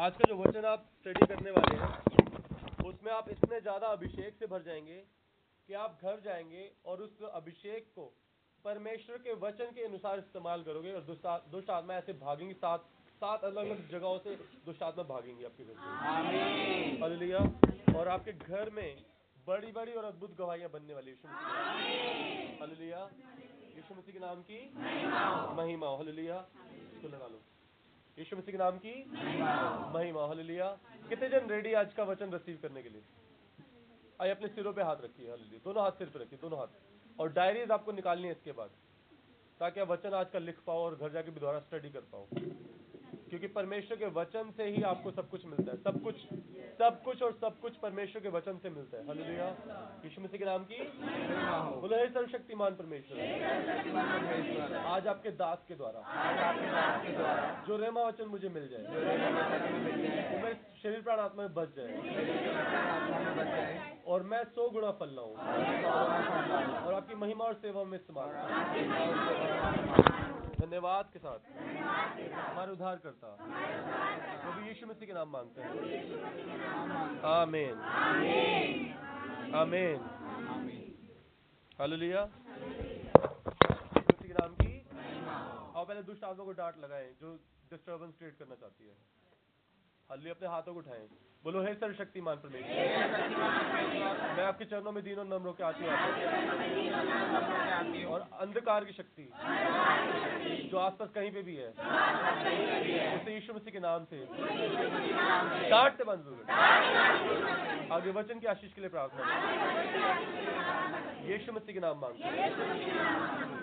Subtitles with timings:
[0.00, 1.88] आज का जो वचन आप स्टडी करने वाले हैं
[2.90, 5.02] उसमें आप इतने ज़्यादा अभिषेक से भर जाएँगे
[5.68, 8.04] कि आप घर जाएँगे और उस अभिषेक को
[8.64, 12.84] परमेश्वर के वचन के अनुसार इस्तेमाल करोगे और दुष्ट आत्मा ऐसे भागेंगी सात
[13.22, 14.34] सात अलग अलग जगहों से
[14.66, 15.80] दुष्ट आत्मा भागेंगी आपके घर से।
[17.98, 18.96] और आपके घर में
[19.46, 21.48] बड़ी बड़ी और अद्भुत गवाहियाँ बनने वाली यीशु मसीह।
[23.76, 24.58] यीशु मसीह के नाम की
[25.56, 26.44] महिमा हालेलुया।
[26.90, 27.42] इसको लगा लो।
[28.20, 28.92] यीशु मसीह के नाम की
[29.92, 30.66] महिमा हालेलुया
[31.08, 33.02] कितने जन रेडी आज का वचन रिसीव करने के लिए?
[34.20, 37.32] आइए अपने सिरों पे हाथ रखिए हालेलुया दोनों हाथ सिर पे रखिए, दोनों हाथ। और
[37.32, 38.70] डायरीज आपको निकालनी है इसके बाद,
[39.60, 42.26] ताकि आप वचन आज का लिख पाओ और घर जाके भी दोबारा स्टडी कर पाओ।
[43.30, 46.16] क्योंकि परमेश्वर के वचन से ही आपको सब कुछ मिलता है। सब कुछ
[46.78, 49.48] सब कुछ और सब कुछ परमेश्वर के वचन से मिलता है। हालेलुया।
[50.04, 50.76] यीशु मसीह के नाम की?
[51.80, 53.18] बोलो हे सर्वशक्तिमान परमेश्वर।
[54.86, 56.00] आज आपके दास के द्वारा।
[57.68, 61.92] जो रेमा वचन मुझे मिल जाए। वो मेरे शरीर प्राण आत्मा में बच जाए।
[64.06, 65.36] और मैं सौ गुणा फल लाऊं।
[66.84, 68.30] और आपकी महिमा और सेवा में इस्तेमाल।
[70.60, 71.38] धन्यवाद के साथ।
[72.50, 73.28] हमारे उद्धार करता
[74.42, 75.70] प्रभु यीशु मसीह के नाम मांगते हैं।
[77.30, 77.76] आमीन।
[79.54, 80.00] आमीन।
[81.78, 82.24] हालेलुया।
[83.96, 84.74] मसीह के नाम की।
[85.76, 87.34] आओ पहले दुष्ट आत्मा को डांट लगाएँ जो
[87.70, 88.94] डिस्टरबेंस क्रिएट करना चाहती है।
[90.10, 91.08] हालेलुया अपने हाथों को उठाएँ।
[91.44, 92.72] बोलो हे सर्वशक्तिमान परमेश्वर।
[94.36, 95.92] मैं आपके चरणों में दीनों नम्र के आती हूँ।
[98.04, 99.24] और अंधकार की शक्ति
[100.72, 101.68] जो आसपास कहीं पे भी है।
[103.16, 104.16] उसे यीशु मसीह के नाम से।
[106.04, 106.44] बंद हो गए।
[107.92, 109.24] आगे वचन की आशीष के लिए प्रार्थना।
[111.24, 112.24] यीशु मसीह के नाम मांगते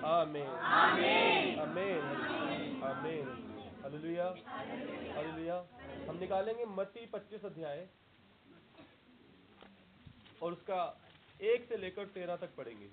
[0.08, 0.50] आमीन।
[1.64, 2.04] आमीन।
[2.84, 3.28] आमीन।
[3.84, 4.28] हालेलुया।
[5.16, 5.64] हालेलुया।
[6.10, 7.88] हम निकालेंगे मती पच्चीस अध्याय।
[10.44, 11.02] और उसका
[11.42, 12.86] एक से लेकर तेरह तक पढ़ेंगे।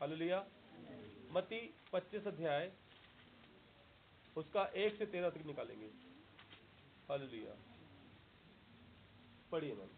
[0.00, 0.46] हालेलुया।
[1.30, 2.72] मत्ती 25 अध्याय,
[4.36, 5.86] उसका एक से तेरह तक निकालेंगे।
[7.08, 7.54] हालेलुया।
[9.52, 9.88] पढ़िए मैम।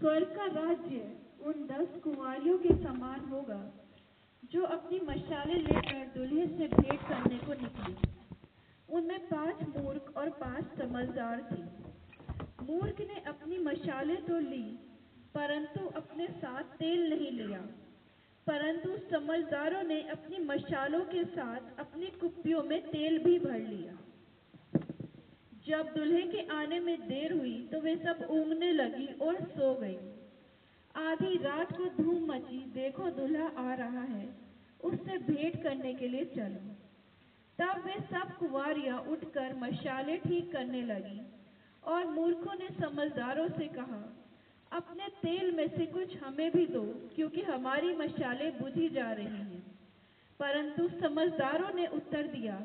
[0.00, 3.87] स्वर्ग का राज्य उन दस कुंवारियों के समान होगा।
[4.52, 7.96] जो अपनी मशालें लेकर दूल्हे से भेंट करने को निकली।
[8.88, 11.62] उनमें पाँच मूर्ख और पाँच समझदार थे।
[12.64, 14.62] मूर्ख ने अपनी मशालें तो ली,
[15.34, 17.60] परंतु अपने साथ तेल नहीं लिया।
[18.46, 23.98] परंतु समझदारों ने अपनी मशालों के साथ अपनी कुप्पियों में तेल भी भर लिया।
[25.66, 29.96] जब दूल्हे के आने में देर हुई तो वे सब ऊँगने लगी और सो गई।
[30.98, 34.28] आधी रात को धूम मची, देखो दूल्हा आ रहा है।
[34.84, 36.74] उससे भेंट करने के लिए चलो।
[37.58, 41.20] तब वे सब कुंवारियाँ उठकर मशाले ठीक करने लगी
[41.84, 44.16] और मूर्खों ने समझदारों से कहा,
[44.72, 49.62] अपने तेल में से कुछ हमें भी दो, क्योंकि हमारी मशाले बुझी जा रही हैं।
[50.40, 52.62] परंतु समझदारों ने उत्तर दिया,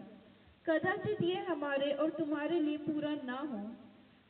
[0.66, 3.72] कदाचित ये हमारे और तुम्हारे लिए पूरा ना हो।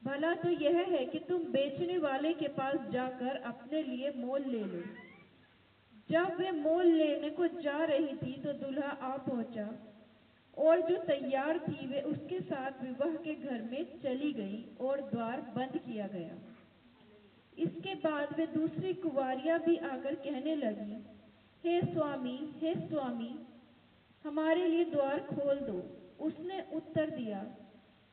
[0.04, 4.64] भला तो यह है कि तुम बेचने वाले के पास जाकर अपने लिए मोल ले
[4.66, 4.82] लो।
[6.10, 9.68] जब वे मोल लेने को जा रही थी तो दूल्हा आ पहुँचा
[10.58, 15.42] और जो तैयार थी वे उसके साथ विवाह के घर में चली गई और द्वार
[15.56, 16.36] बंद किया गया।
[17.58, 21.02] इसके बाद वे दूसरी कुंवारियाँ भी आकर कहने लगी,
[21.64, 23.34] हे स्वामी हे स्वामी,
[24.26, 25.82] हमारे लिए द्वार खोल दो।
[26.26, 27.46] उसने उत्तर दिया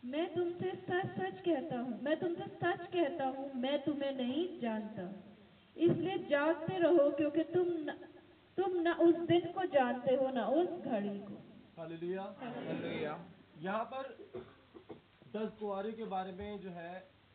[0.02, 5.02] मैं तुमसे सच सच कहता हूँ मैं तुमसे सच कहता हूँ मैं तुम्हें नहीं जानता।
[5.76, 7.94] इसलिए जागते रहो क्योंकि तुम न,
[8.58, 11.34] तुम न उस दिन को जानते हो न उस घड़ी को।
[11.78, 13.18] हालेलुया।
[13.62, 14.08] यहाँ पर
[15.36, 16.92] दस कुआरियों के बारे में जो है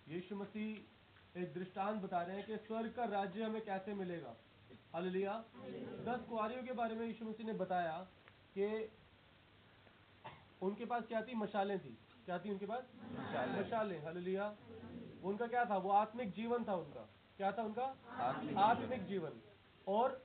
[0.08, 4.36] यीशु मसीह एक दृष्टांत बता रहे हैं कि स्वर्ग का राज्य हमें कैसे मिलेगा।
[4.94, 5.34] हालेलुया।
[6.08, 7.98] दस कुआरियों के बारे में यीशु मसीह ने बताया
[8.58, 8.68] कि
[10.62, 11.36] उनके पास क्या थी?
[11.36, 12.84] मशालें थी। क्या थी उनके पास?
[13.56, 14.46] मशालें। हालेलुया।
[15.24, 15.78] उनका क्या था?
[15.78, 17.02] वो आत्मिक जीवन था उनका।
[17.38, 17.86] क्या था उनका?
[18.62, 19.42] आत्मिक जीवन।
[19.88, 20.22] और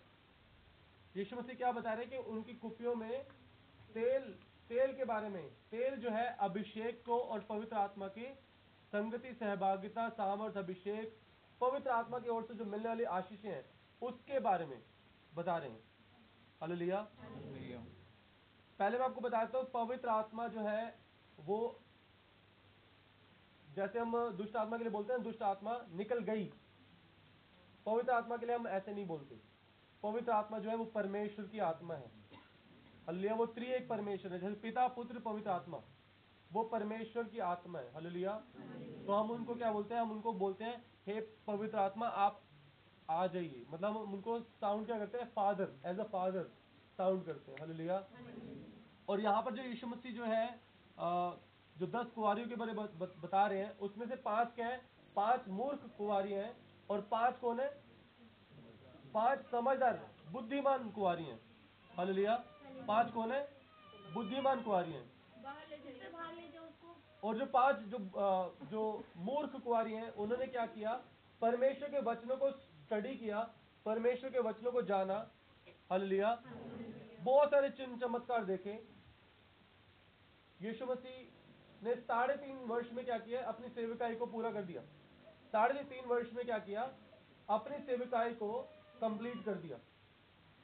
[1.17, 3.25] यीशु मसीह क्या बता रहे हैं कि उनकी कुपियों में
[3.95, 4.29] तेल
[4.71, 8.27] तेल के बारे में तेल जो है अभिषेक को और पवित्र आत्मा की
[8.93, 11.17] संगति सहभागिता सामर्थ अभिषेक
[11.61, 13.65] पवित्र आत्मा की ओर से जो मिलने वाली आशीषें हैं
[14.03, 14.79] उसके बारे में
[15.35, 15.83] बता रहे हैं।
[16.61, 17.01] हालेलुया।
[18.79, 20.85] पहले मैं आपको बताता हूँ पवित्र आत्मा जो है
[21.39, 21.59] वो
[23.77, 26.45] जैसे हम दुष्ट आत्मा के लिए बोलते हैं, दुष्ट आत्मा निकल गई।
[27.87, 29.41] पवित्र आत्मा के लिए हम ऐसे नहीं बोलते।
[30.03, 32.11] पवित्र आत्मा जो है, वो परमेश्वर की आत्मा है।
[33.09, 35.81] हलिया वो त्रि एक परमेश्वर है। जैसे पिता, पुत्र, पवित्र आत्मा,
[36.51, 38.33] वो परमेश्वर की आत्मा है। हलिया
[39.07, 40.01] तो हम उनको क्या बोलते हैं?
[40.03, 42.41] हम उनको बोलते हैं, हे पवित्र आत्मा, आप
[43.11, 45.33] आ जाइए। मतलब हम उनको साउंड क्या करते हैं?
[45.33, 46.43] Father as a father
[46.97, 48.05] sound करते हैं। हलिया
[49.09, 50.47] और यहाँ पर जो यीशु मसीह जो है
[51.81, 54.87] जो दस कुंवारियों के बारे में बत- रहे हैं, उसमें से पाँच क्या है?
[55.17, 56.57] पाँच मूर्ख कुंवारी हैं
[56.91, 57.85] और पाँच कौन है?
[59.15, 61.41] पाँच समझदार, बुद्धिमान कुंवारी हैं।
[61.97, 62.37] हालेलुया।
[62.87, 63.49] पाँच कौन है?
[64.15, 65.13] बुद्धिमान कुंवारी हैं।
[67.25, 67.99] और जो पाँच, जो
[68.67, 71.05] जो मूर्ख कुंवारी हैं, उन्होंने क्या किया?
[71.41, 73.51] परमेश्वर के वचनों को स्टडी किया,
[73.85, 75.31] परमेश्वर के वचनों को जाना।
[75.93, 76.43] हल लिया
[77.21, 78.89] बहुत सारे चिन्ह चमत्कार देखे।
[80.63, 81.30] यीशु मसीह
[81.83, 83.43] ने साढ़े तीन वर्ष में क्या किया?
[83.45, 84.83] अपनी सेविकाई को पूरा कर दिया।
[85.53, 86.83] साढ़े तीन वर्ष में क्या किया?
[87.49, 88.53] अपनी सेविकाई को
[89.01, 89.77] कंप्लीट कर दिया।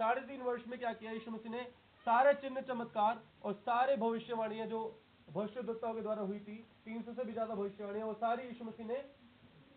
[0.01, 1.13] साढ़े तीन वर्ष में क्या किया?
[1.13, 1.63] यीशु मसीह ने
[2.07, 4.81] सारे चिन्ह, चमत्कार और सारे भविष्यवाणियाँ जो
[5.29, 8.87] भविष्यवक्ताओं के द्वारा हुई थी, तीन सौ से भी ज़्यादा भविष्यवाणियाँ, वो सारी यीशु मसीह
[8.87, 8.95] ने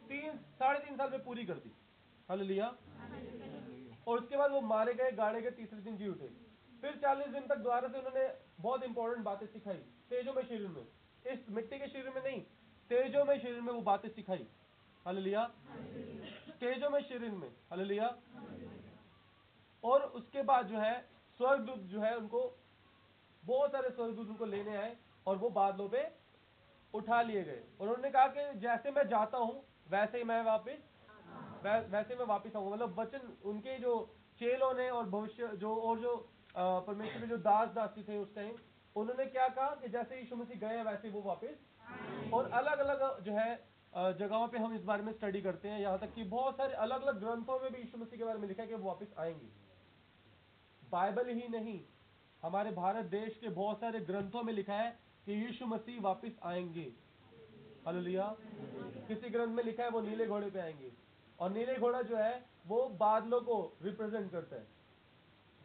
[0.10, 1.72] तीन, साढ़े तीन साल में पूरी कर दी।
[2.30, 2.68] हल लिया
[4.08, 6.28] और उसके बाद वो मारे गए गाड़े गए तीसरे दिन जी उठे।
[6.84, 8.28] फिर चालीस दिन तक द्वारा से उन्होंने
[8.60, 9.78] बहुत इंपॉर्टेंट बातें सिखाई,
[10.10, 10.86] तेजो में, शरीर में।
[11.30, 12.42] इस मिट्टी के शरीर में नहीं
[12.90, 14.48] तेजो में शरीर में वो बातें सिखाई।
[15.06, 15.44] हालेलुया।
[16.62, 18.08] तेजो में शरीर में हालेलुया।
[19.84, 21.00] और उसके बाद जो है
[21.40, 22.42] स्वर्गदूत जो है उनको
[23.44, 24.96] बहुत सारे स्वर्गदूत उनको लेने आए
[25.26, 26.08] और वो बादलों पे
[26.94, 30.78] उठा लिए गए। और उन्होंने कहा कि जैसे मैं जाता हूँ वैसे ही मैं वापस
[31.64, 33.94] वै, वैसे मैं वापस आऊँगा। मतलब वचन उनके जो
[34.40, 36.16] चेलों ने और भविष्य जो और जो
[36.58, 38.56] परमेश्वर के जो दास दासी थे उस टाइम
[38.96, 43.32] उन्होंने क्या कहा कि जैसे यीशु मसीह गए, वैसे वो वापस। और अलग अलग जो
[43.34, 46.74] है जगहों पे हम इस बारे में स्टडी करते हैं। यहाँ तक कि बहुत सारे
[46.76, 49.14] अलग अलग ग्रंथों में भी यीशु मसीह के बारे में लिखा है कि वो वापस
[49.20, 49.48] आएँगे।
[50.84, 51.80] बाइबल ही नहीं,
[52.44, 54.92] हमारे भारत देश के बहुत सारे ग्रंथों में लिखा है
[55.26, 56.88] कि यीशु मसीह वापस आएँगे।
[57.86, 58.36] हालेलुया।
[59.08, 60.92] किसी ग्रंथ में लिखा है वो नीले घोड़े पे आएँगे।
[61.40, 64.68] और नीले घोड़ा जो है, वो बादलों को रिप्रेजेंट करता है।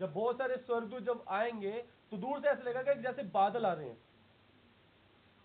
[0.00, 3.72] जब बहुत सारे स्वर्गदूत जब आएँगे तो दूर से ऐसा लगेगा कि जैसे बादल आ
[3.72, 3.98] रहे हैं।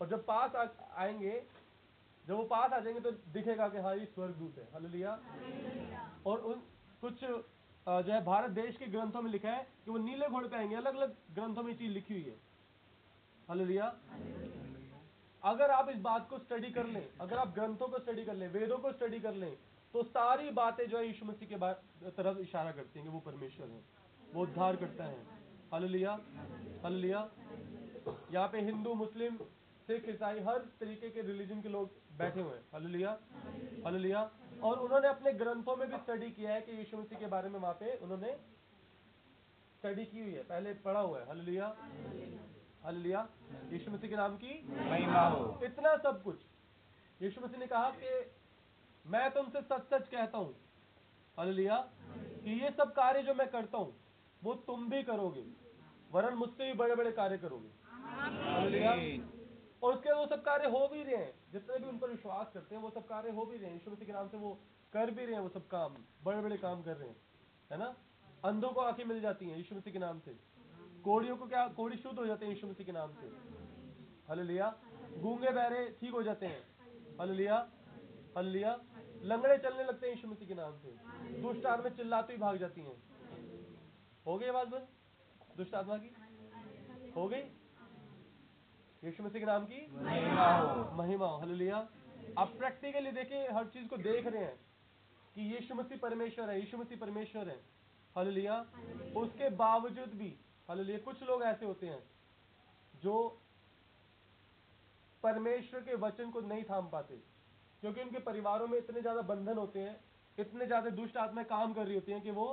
[0.01, 0.65] और जब पास आ,
[0.95, 1.41] आएँगे
[2.25, 5.19] जब वो पास आ जाएँगे तो दिखेगा कि हाँ ये स्वर्ग स्वर्गदूत है। हालेलुया।
[6.25, 6.61] और उन
[7.01, 10.57] कुछ जो है भारत देश के ग्रंथों में लिखा है कि वो नीले घोड़े पे
[10.57, 12.35] आएँगे। अलग अलग ग्रंथों में चीज़ लिखी हुई है।
[13.47, 13.87] हालेलुया।
[15.43, 18.47] अगर आप इस बात को स्टडी कर लें अगर आप ग्रंथों को स्टडी कर लें
[18.47, 19.55] वेदों को स्टडी कर लें
[19.93, 23.67] तो सारी बातें जो है यीशु मसीह के तरफ़ इशारा करती हैं कि वो परमेश्वर
[23.67, 23.81] है
[24.33, 25.38] वो उद्धार करता है।
[25.71, 26.11] हालेलुया
[26.83, 27.19] हालेलुया
[28.33, 29.35] यहाँ पे हिंदू, मुस्लिम,
[29.87, 33.11] सिख, ईसाई, हर तरीके के रिलीजन के लोग बैठे हुए हैं। हालेलुया
[33.85, 34.21] हालेलुया
[34.63, 37.59] और उन्होंने अपने ग्रंथों में भी स्टडी किया है कि यीशु मसीह के बारे में
[37.59, 38.31] वहाँ पे उन्होंने
[39.75, 41.67] स्टडी की हुई है। पहले पढ़ा हुआ है। हालेलुया
[42.83, 43.27] हालेलुया
[43.71, 46.43] यीशु मसीह के नाम की महिमा हो। इतना सब कुछ।
[47.19, 48.09] यीशु मसीह ने कहा कि
[49.05, 50.53] मैं तुमसे सच सच कहता हूँ।
[51.37, 51.77] हालेलुया
[52.43, 53.93] कि ये सब कार्य जो मैं करता हूँ
[54.41, 55.43] वो तुम भी करोगे
[56.11, 57.69] वरन मुझसे भी बड़े बड़े कार्य करोगे।
[59.83, 62.75] और उसके वो सब कार्य हो भी रहे हैं जितने भी उन पर विश्वास करते
[62.75, 64.53] हैं वो सब कार्य हो भी रहे हैं। मसीह के नाम से वो
[64.93, 67.15] कर भी रहे हैं वो सब काम बड़े बड़े काम कर रहे हैं।
[67.71, 67.95] है ना?
[68.45, 70.35] अंधों को आँखें मिल जाती हैं यीशु मसीह के नाम से।
[71.03, 73.27] कोड़ियों को क्या कोड़ी शुद्ध हो जाते हैं यीशु मसीह के नाम से।
[74.29, 74.73] हल लिया
[75.17, 76.63] गूँगे बहरे ठीक हो जाते हैं।
[77.21, 77.55] हल लिया
[78.37, 78.77] हल लिया
[79.23, 80.89] लंगड़े चलने लगते हैं यीशु मसीह के नाम से।
[81.41, 82.97] दुष्ट आत्मा चिल्लाती हुई भाग जाती हैं।
[84.29, 84.87] हो गई आवाज़ बंद?
[85.57, 86.09] दुष्ट आत्मा की?
[87.15, 87.41] हो गई?
[89.03, 89.79] यीशु मसीह के नाम की?
[89.97, 91.77] महिमा हो। महिमा
[92.37, 94.55] आप प्रैक्टिकली देखिए, हर चीज़ को देख रहे हैं
[95.35, 97.57] कि यीशु मसीह परमेश्वर है, यीशु मसीह परमेश्वर है।
[98.15, 98.59] हालेलुया।
[99.17, 100.29] उसके बावजूद भी,
[100.69, 102.03] हालेलुया, कुछ लोग ऐसे होते हैं
[103.01, 103.17] जो
[105.23, 107.15] परमेश्वर के वचन को नहीं थाम पाते,
[107.83, 109.99] क्योंकि उनके परिवारों में इतने ज़्यादा बंधन होते हैं,
[110.37, 112.47] इतने ज़्यादा दुष्ट आत्माएँ काम कर रही होती हैं कि वो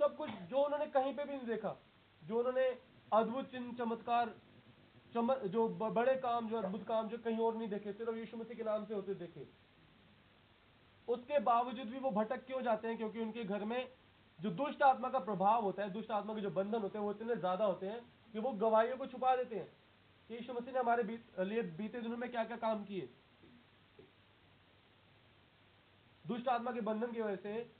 [0.00, 1.76] सब कुछ जो उन्होंने कहीं पे भी नहीं देखा
[2.22, 2.66] जो उन्होंने
[3.12, 4.34] अद्भुत चिन्ह चमत्कार
[5.14, 8.56] चम जो बड़े काम जो अद्भुत काम जो कहीं और नहीं देखे सिर्फ़ यीशु मसीह
[8.56, 9.46] के नाम से होते देखे।
[11.08, 12.96] उसके बावजूद भी वो भटक क्यों जाते हैं?
[12.96, 13.88] क्योंकि उनके घर में
[14.38, 17.12] जो दुष्ट आत्मा का प्रभाव होता है दुष्ट आत्मा के जो बंधन होते हैं वो
[17.12, 18.00] इतने ज़्यादा होते हैं
[18.32, 19.68] कि वो गवाहियों को छुपा देते हैं
[20.30, 23.08] यीशु मसीह ने हमारे बीत, लिए बीते दिनों में क्या क्या काम किए।
[26.24, 27.70] दुष्ट आत्मा के बंधन की वजह से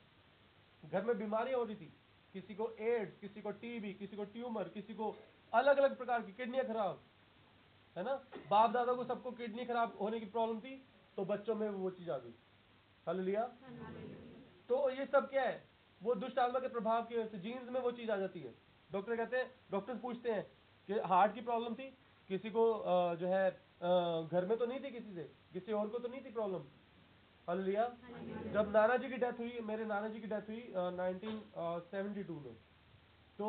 [0.83, 1.93] घर में बीमारियाँ हो रही थी।
[2.35, 5.15] किसी को एड्स किसी को टीबी किसी को ट्यूमर, किसी को
[5.53, 7.01] अलग अलग प्रकार की किडनियाँ खराब,
[7.97, 8.15] है ना?
[8.51, 10.77] बाप दादा को सबको किडनी खराब होने की प्रॉब्लम थी
[11.17, 12.35] तो बच्चों में वो चीज़ आ गई।
[13.07, 13.43] हल लिया?
[14.69, 15.63] तो ये सब क्या है?
[16.01, 18.55] वो दुष्ट आत्मा के प्रभाव की वजह से जीन्स में वो चीज़ आ जाती है।
[18.91, 20.45] डॉक्टर कहते हैं डॉक्टर पूछते हैं
[20.89, 21.89] कि हार्ट की प्रॉब्लम थी?
[22.29, 22.65] किसी को
[23.21, 23.51] जो है
[24.31, 25.23] घर में तो नहीं थी किसी से?
[25.53, 26.65] किसी और को तो नहीं थी प्रॉब्लम
[27.49, 27.85] हालेलुया
[28.55, 30.63] जब नाना जी की डेथ हुई मेरे नाना जी की डेथ हुई
[30.97, 31.37] नाइनटीन
[31.91, 32.55] सेवेंटी टू में।
[33.39, 33.49] तो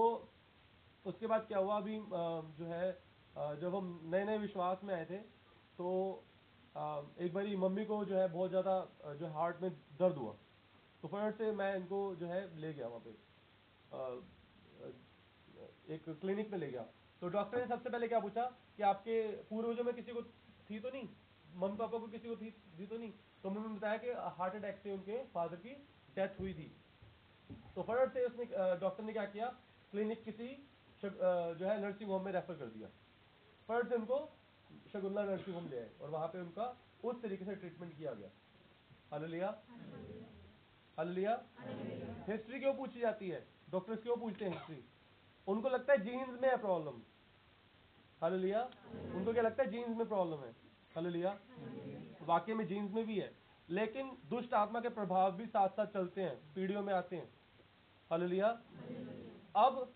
[1.06, 2.22] उसके बाद क्या हुआ अभी अ,
[2.60, 5.18] जो है अ, जब हम नए नए विश्वास में आए थे
[5.80, 5.90] तो
[6.76, 6.84] अ,
[7.20, 10.34] एक बारी मम्मी को जो है बहुत ज़्यादा जो हार्ट में दर्द हुआ।
[11.04, 13.12] तो फटाफट से मैं इनको जो है ले गया वहाँ पे।
[15.96, 16.82] एक क्लिनिक में ले गया।
[17.22, 18.44] तो डॉक्टर ने सबसे पहले क्या पूछा
[18.78, 19.16] कि आपके
[19.50, 20.22] पूर्वजों में किसी को
[20.70, 21.08] थी तो नहीं?
[21.56, 23.14] मम्मी पापा को किसी को थी थी तो नहीं?
[23.44, 25.74] तो मम्मी ने बताया कि हार्ट अटैक से उनके फादर की
[26.16, 26.72] डेथ हुई थी।
[27.76, 28.46] तो फटाफट से उसने
[28.80, 29.48] डॉक्टर ने क्या किया?
[29.92, 30.48] क्लिनिक किसी
[31.04, 32.88] जो है, नर्सिंग होम में रेफर कर दिया।
[33.68, 34.18] फटाफट से उनको
[34.94, 36.66] शगुल्ला नर्सिंग होम ले आए और वहाँ पे उनका
[37.04, 38.30] उस तरीके से ट्रीटमेंट किया गया।
[39.12, 39.50] हालेलुया।
[40.98, 41.34] हालेलुया।
[42.28, 43.46] हिस्ट्री क्यों पूछी जाती है?
[43.70, 44.84] डॉक्टर्स क्यों पूछते हैं हिस्ट्री?
[45.48, 47.02] उनको लगता है जीन्स में है प्रॉब्लम।
[48.22, 48.64] हालेलुया।
[49.16, 49.70] उनको क्या लगता है?
[49.72, 50.52] जीन्स में प्रॉब्लम है।
[50.96, 51.38] हालेलुया।
[52.30, 53.36] वाकई में जीन्स में भी है
[53.70, 57.30] लेकिन दुष्ट आत्मा के प्रभाव भी साथ साथ चलते हैं पीढ़ियों में आते हैं।
[58.10, 58.62] हालेलुया।
[59.56, 59.94] अब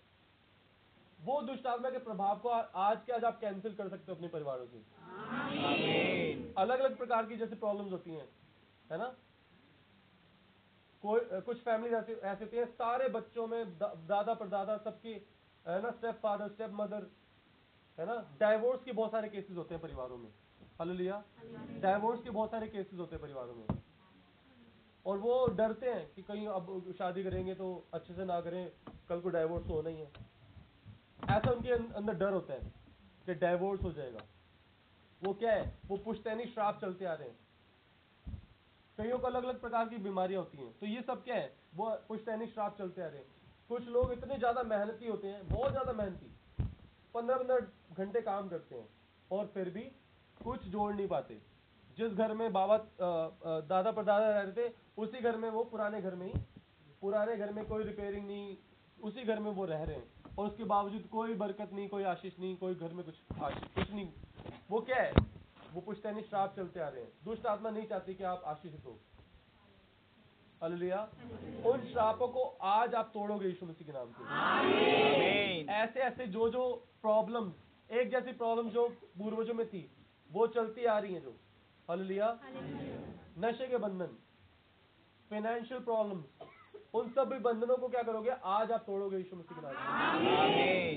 [1.21, 4.27] वो दुष्ट आत्मा के प्रभाव को आज के आज आप कैंसिल कर सकते हो अपने
[4.27, 4.77] परिवारों से।
[6.57, 8.29] अलग अलग प्रकार की जैसे प्रॉब्लम्स होती हैं
[8.91, 9.15] है ना?
[11.01, 15.21] कोई कुछ फैमिली ऐसे ऐसे होती है सारे बच्चों में दा- दादा परदादा सबके
[15.67, 17.07] है ना स्टेप फादर स्टेप मदर
[17.99, 18.37] है ना?
[18.39, 20.31] डाइवोर्स के बहुत सारे केसेस होते हैं परिवारों में।
[20.83, 21.23] हालेलुया
[21.81, 23.67] डाइवोर्स के बहुत सारे केसेस होते हैं परिवारों में।
[25.05, 28.71] और वो डरते हैं कि कहीं अब शादी करेंगे तो अच्छे से ना करें,
[29.09, 30.11] कल को डाइवोर्स होना ही है।
[31.29, 32.59] ऐसा उनके अं- अंदर डर होता है
[33.25, 34.19] कि डाइवोर्स हो जाएगा।
[35.23, 35.79] वो क्या है?
[35.87, 37.39] वो पुश्तैनी श्राप चलते आ रहे हैं।
[38.97, 41.55] कईयों को अलग अलग प्रकार की बीमारियाँ होती हैं। तो ये सब क्या है?
[41.75, 43.27] वो पुश्तैनी श्राप चलते आ रहे हैं।
[43.69, 46.31] कुछ लोग इतने ज़्यादा मेहनती होते हैं, बहुत ज़्यादा मेहनती,
[47.13, 48.89] पंद्रह पंद्रह घंटे काम करते हैं
[49.31, 49.91] और फिर भी
[50.43, 51.41] कुछ जोड़ नहीं पाते।
[51.97, 56.25] जिस घर में बाबा दादा परदादा रहते थे उसी घर में वो पुराने घर में
[56.27, 56.33] ही
[57.01, 58.55] पुराने घर में कोई रिपेयरिंग नहीं
[58.99, 62.39] उसी घर में वो रह रहे हैं। और उसके बावजूद कोई बरकत नहीं कोई आशीष
[62.39, 64.07] नहीं कोई घर में कुछ आशीष कुछ नहीं।
[64.71, 65.11] वो क्या है?
[65.73, 68.97] वो पुश्तैनी श्राप चलते आ रहे हैं। दुष्ट आत्मा नहीं चाहती कि आप आशीषित हो।
[70.61, 71.01] हालेलुया।
[71.65, 74.23] उन श्रापों को आज आप तोड़ोगे यीशु मसीह के नाम से।
[75.73, 76.63] ऐसे ऐसे जो जो
[77.01, 77.51] प्रॉब्लम
[77.89, 79.89] एक जैसी प्रॉब्लम जो पूर्वजों में थी
[80.33, 81.35] वो चलती आ रही हैं जो।
[81.87, 82.27] हालेलुया।
[83.39, 84.15] नशे के बंधन
[85.31, 86.25] फाइनेंशियल प्रॉब्लम्स
[86.93, 88.29] उन सब भी बंधनों को क्या करोगे?
[88.29, 89.73] आज आप तोड़ोगे यीशु मसीह के नाम
[90.49, 90.95] से।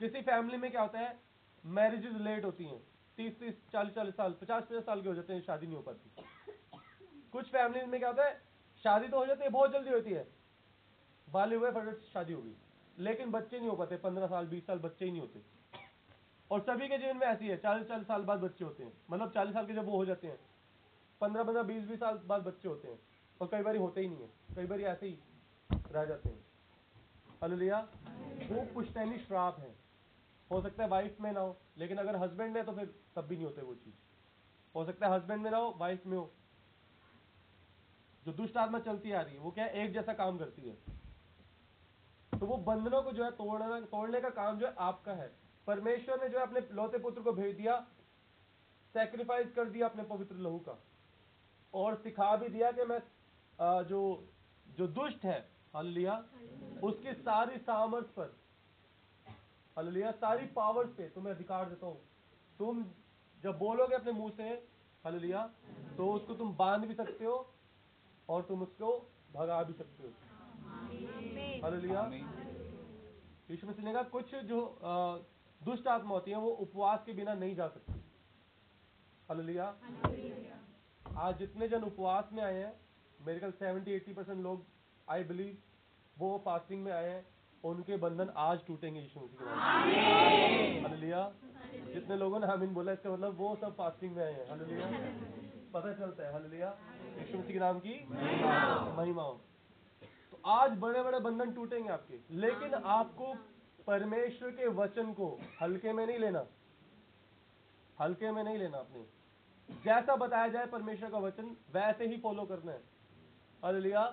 [0.00, 1.18] किसी फैमिली में क्या होता है?
[1.64, 2.80] मैरिजेस लेट होती हैं।
[3.18, 5.82] तीस तीस चालीस चालीस साल पचास पचास साल के हो जाते हैं शादी नहीं हो
[5.82, 6.10] पाती।
[7.32, 8.40] कुछ फैमिली में क्या होता है?
[8.84, 10.26] शादी तो हो जाती है बहुत जल्दी होती है।
[11.28, 12.54] बाले हुए फटाफट शादी होगी
[12.98, 15.40] लेकिन बच्चे नहीं हो पाते पंद्रह साल बीस साल बच्चे ही नहीं होते।
[16.52, 19.32] और सभी के जीवन में ऐसी है, चालीस चालीस साल बाद बच्चे होते हैं। मतलब
[19.32, 20.40] चालीस साल के जब वो हो जाते हैं,
[21.20, 22.98] पंद्रह पंद्रह बीस बीस साल बाद बच्चे होते हैं।
[23.40, 25.18] और कई बार होते ही नहीं है, कई बार ऐसे ही
[25.92, 26.46] रह जाते हैं।
[27.30, 27.88] हालेलुया।
[28.50, 29.74] वो पुश्तैनी श्राप है।
[30.50, 33.36] हो सकता है वाइफ में ना हो, लेकिन अगर हस्बैंड में तो फिर तब भी
[33.36, 33.94] नहीं होते वो चीज़।
[34.74, 36.32] हो सकता है हस्बैंड में ना हो वाइफ में हो।
[38.24, 39.72] जो दुष्ट आत्मा चलती आ रही है, वो क्या है?
[39.72, 40.74] एक जैसा काम करती है।
[42.40, 46.22] तो वो बंधनों को जो है तोड़ना, तोड़ने का काम जो है आपका है। परमेश्वर
[46.22, 47.74] ने जो है अपने लौते पुत्र को भेज दिया
[48.94, 50.78] सेक्रीफाइस कर दिया अपने पवित्र लहू का।
[51.74, 53.00] और सिखा भी दिया कि मैं
[53.88, 54.00] जो
[54.66, 55.38] जो दुष्ट है
[55.74, 56.14] हालेलुया
[56.82, 58.34] उसकी सारी सामर्थ पर
[59.76, 62.00] हालेलुया सारी पावर्स पे तुम्हें अधिकार देता हूँ।
[62.58, 62.84] तुम
[63.42, 64.48] जब बोलोगे अपने मुँह से
[65.04, 65.42] हालेलुया
[65.98, 67.36] तो उसको तुम बाँध भी सकते हो
[68.28, 68.90] और तुम उसको
[69.32, 70.10] भगा भी सकते हो।
[71.62, 72.02] हालेलुया।
[73.50, 74.92] यीशु मसीह ने कहा कुछ जो अ,
[75.62, 77.92] दुष्ट आत्मा होती है वो उपवास के बिना नहीं जा सकती।
[79.28, 79.66] हालेलुया।
[81.18, 82.72] आज जितने जन उपवास में आए हैं
[83.20, 84.64] मेरे ख्याल सेवेंटी एट्टी परसेंट लोग
[85.08, 85.56] आई बिलीव
[86.16, 87.24] वो फास्टिंग में आए हैं
[87.64, 89.44] उनके बंधन आज टूटेंगे यीशु मसीह के
[90.80, 94.48] नाम से जितने लोगों ने आमीन बोला इसका मतलब वो सब फास्टिंग में आए हैं।
[94.48, 94.86] हालेलुया।
[95.74, 96.68] पता चलता है। हालेलुया।
[97.18, 97.94] यीशु मसीह के नाम की
[98.96, 99.40] महिमा। हो
[100.32, 103.34] तो आज बड़े बड़े बंधन टूटेंगे आपके। लेकिन आपको
[103.86, 105.28] परमेश्वर के वचन को
[105.60, 106.44] हल्के में नहीं लेना।
[107.98, 109.04] हल्के में नहीं लेना आपने
[109.68, 112.80] जैसा बताया जाए परमेश्वर का वचन, वैसे ही फॉलो करना है।
[113.62, 114.04] अलिया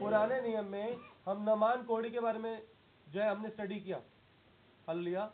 [0.00, 2.62] पुराने नियम में हम नमान कोड़ी के बारे में
[3.06, 4.00] जो है, हमने स्टडी किया।
[4.88, 5.30] अलिया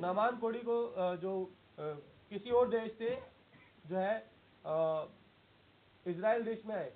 [0.00, 1.32] नमान कोड़ी को जो
[1.78, 3.14] किसी और देश से
[3.86, 4.16] जो है
[6.06, 6.92] इज़राइल देश में आए,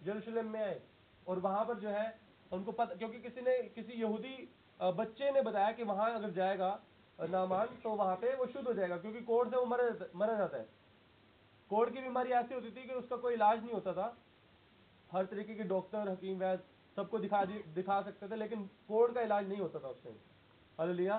[0.00, 0.80] यरूशलेम में आए,
[1.26, 2.18] और वहाँ पर जो है,
[2.52, 4.48] उनको पता, क्योंकि किसी ने, किसी यहूदी
[4.80, 6.78] बच्चे ने बताया कि वहाँ अगर जाएगा
[7.18, 9.84] नामान तो वहाँ पे वो शुद्ध हो जाएगा क्योंकि कोढ़ से वो मरा
[10.16, 10.66] मरा जाता है।
[11.70, 14.16] कोढ़ की बीमारी ऐसी होती थी कि उसका कोई इलाज नहीं होता था।
[15.12, 16.62] हर तरीके के डॉक्टर हकीम वैद
[16.96, 20.16] सबको दिखा दिखा सकते थे लेकिन कोढ़ का इलाज नहीं होता था उस टाइम
[20.78, 21.16] हालेलुया।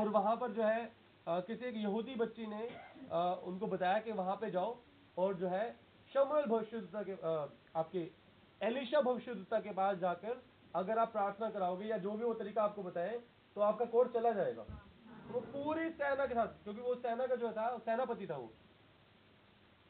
[0.00, 0.84] और वहाँ पर जो है
[1.26, 2.62] अ, किसी एक यहूदी बच्ची ने
[3.10, 4.76] अ, उनको बताया कि वहाँ पे जाओ
[5.16, 5.64] और जो है
[6.14, 8.10] शमुएल भविष्यद्वक्ता के अ, आपके
[8.60, 10.42] एलिशा भविष्यद्वक्ता के पास जाकर
[10.74, 13.20] अगर आप प्रार्थना कराओगे या जो भी वो तरीका आपको बताए
[13.56, 14.62] तो आपका कोढ़ चला जाएगा।
[15.28, 18.52] वो पूरी सेना के साथ, क्योंकि वो सेना का जो था सेनापति था वो।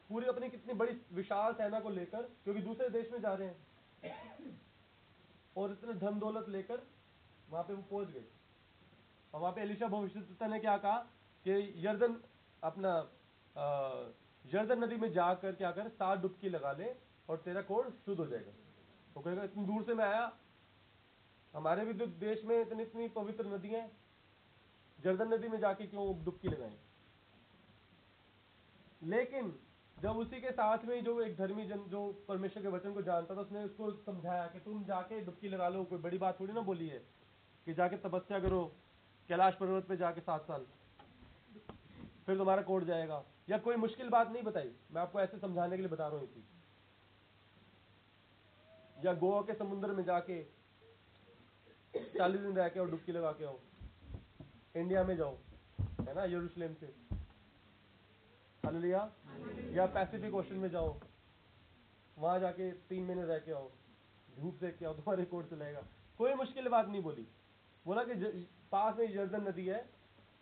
[0.09, 4.57] पूरी अपनी कितनी बड़ी विशाल सेना को लेकर, क्योंकि दूसरे देश में जा रहे हैं।
[5.55, 6.81] और इतने धन दौलत लेकर,
[7.49, 8.23] वहाँ पे वो पहुँच गए।
[9.33, 10.97] और वहाँ पे एलिशा भविष्यद्वक्ता ने क्या कहा
[11.45, 12.15] कि यर्दन
[12.63, 12.93] अपना
[14.45, 16.93] यर्दन नदी में जाकर क्या कर सात डुबकी लगा ले
[17.29, 20.31] और तेरा कोढ़ शुद्ध हो जाएगा। वो तो कहेगा, इतनी दूर से मैं आया
[21.55, 23.97] हमारे भी देश में इतनी इतनी पवित्र नदियाँ हैं।
[25.01, 26.77] जर्दन नदी में जाके क्यों डुबकी लगाएँ?
[29.03, 29.59] लेकिन
[29.99, 33.35] जब उसी के साथ में जो एक धर्मी जन जो परमेश्वर के वचन को जानता
[33.35, 36.61] था, उसने उसको समझाया कि तुम जाके डुबकी लगा लो, कोई बड़ी बात थोड़ी ना
[36.61, 36.99] बोली है
[37.65, 38.75] कि जाके तपस्या करो,
[39.27, 40.65] कैलाश पर्वत पे जाके सात साल।
[42.25, 45.81] फिर तुम्हारा कोड जाएगा। या कोई मुश्किल बात नहीं बताई। मैं आपको ऐसे समझाने के
[45.81, 46.29] लिए बता रहा हूँ
[49.05, 50.62] या गोवा के समुद्र में जाके
[51.93, 53.59] चालीस दिन रह के और डुबकी लगा के आओ।
[54.75, 55.35] इंडिया में जाओ,
[56.01, 56.85] है ना यरूशलेम से।
[58.63, 58.99] हालेलुया
[59.73, 60.97] या पैसिफिक ओशन में जाओ।
[62.17, 63.69] वहाँ जाके तीन महीने रह के आओ।
[64.29, 65.81] धूप के आओ, तुम्हारे कोट चलाएगा
[66.19, 67.27] कोई मुश्किल बात नहीं बोली।
[67.85, 68.13] बोला कि
[68.71, 69.85] पास में जर्दन नदी है,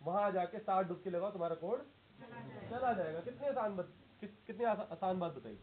[0.00, 1.82] वहाँ जाके सात डुबकी लगाओ, तुम्हारा कोड
[2.70, 3.88] चला जाएगा। कितनी आसान बात
[4.20, 5.58] कितनी आसान बात बताई।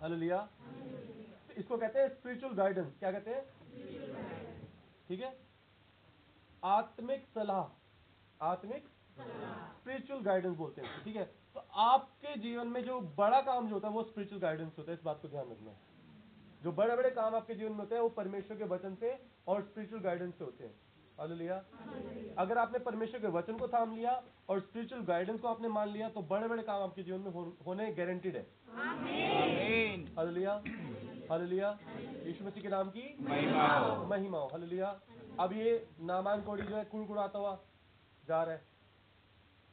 [0.00, 0.48] हालेलुया
[1.58, 3.44] इसको कहते हैं स्पिरिचुअल गाइडेंस क्या कहते हैं?
[5.08, 5.36] ठीक है?
[6.62, 8.84] आत्मिक सलाह आत्मिक
[9.16, 11.24] स्पिरिचुअल गाइडेंस बोलते हैं ठीक है?
[11.54, 14.96] तो आपके जीवन में जो बड़ा काम जो होता है वो स्पिरिचुअल गाइडेंस होता है
[14.98, 15.74] इस बात को ध्यान रखना।
[16.62, 19.12] जो बड़े बड़े काम आपके जीवन में होते हैं वो परमेश्वर के वचन से
[19.48, 20.74] और स्पिरिचुअल गाइडेंस से होते हैं।
[21.18, 21.56] हालेलुया
[22.38, 26.08] अगर आपने परमेश्वर के वचन को थाम लिया और स्पिरिचुअल गाइडेंस को आपने मान लिया
[26.08, 27.30] तो बड़े बड़े काम आपके जीवन में
[27.66, 28.46] होने गारंटीड है।
[30.16, 30.62] Hallelujah
[31.30, 31.68] hallelujah.
[32.26, 34.88] यीशु मसीह के नाम की महिमा हो। महिमा हो। हालेलुया।
[35.40, 37.58] अब ये नामान कोड़ी जो है कुड़कुड़ाता हुआ
[38.24, 38.62] जा रहा है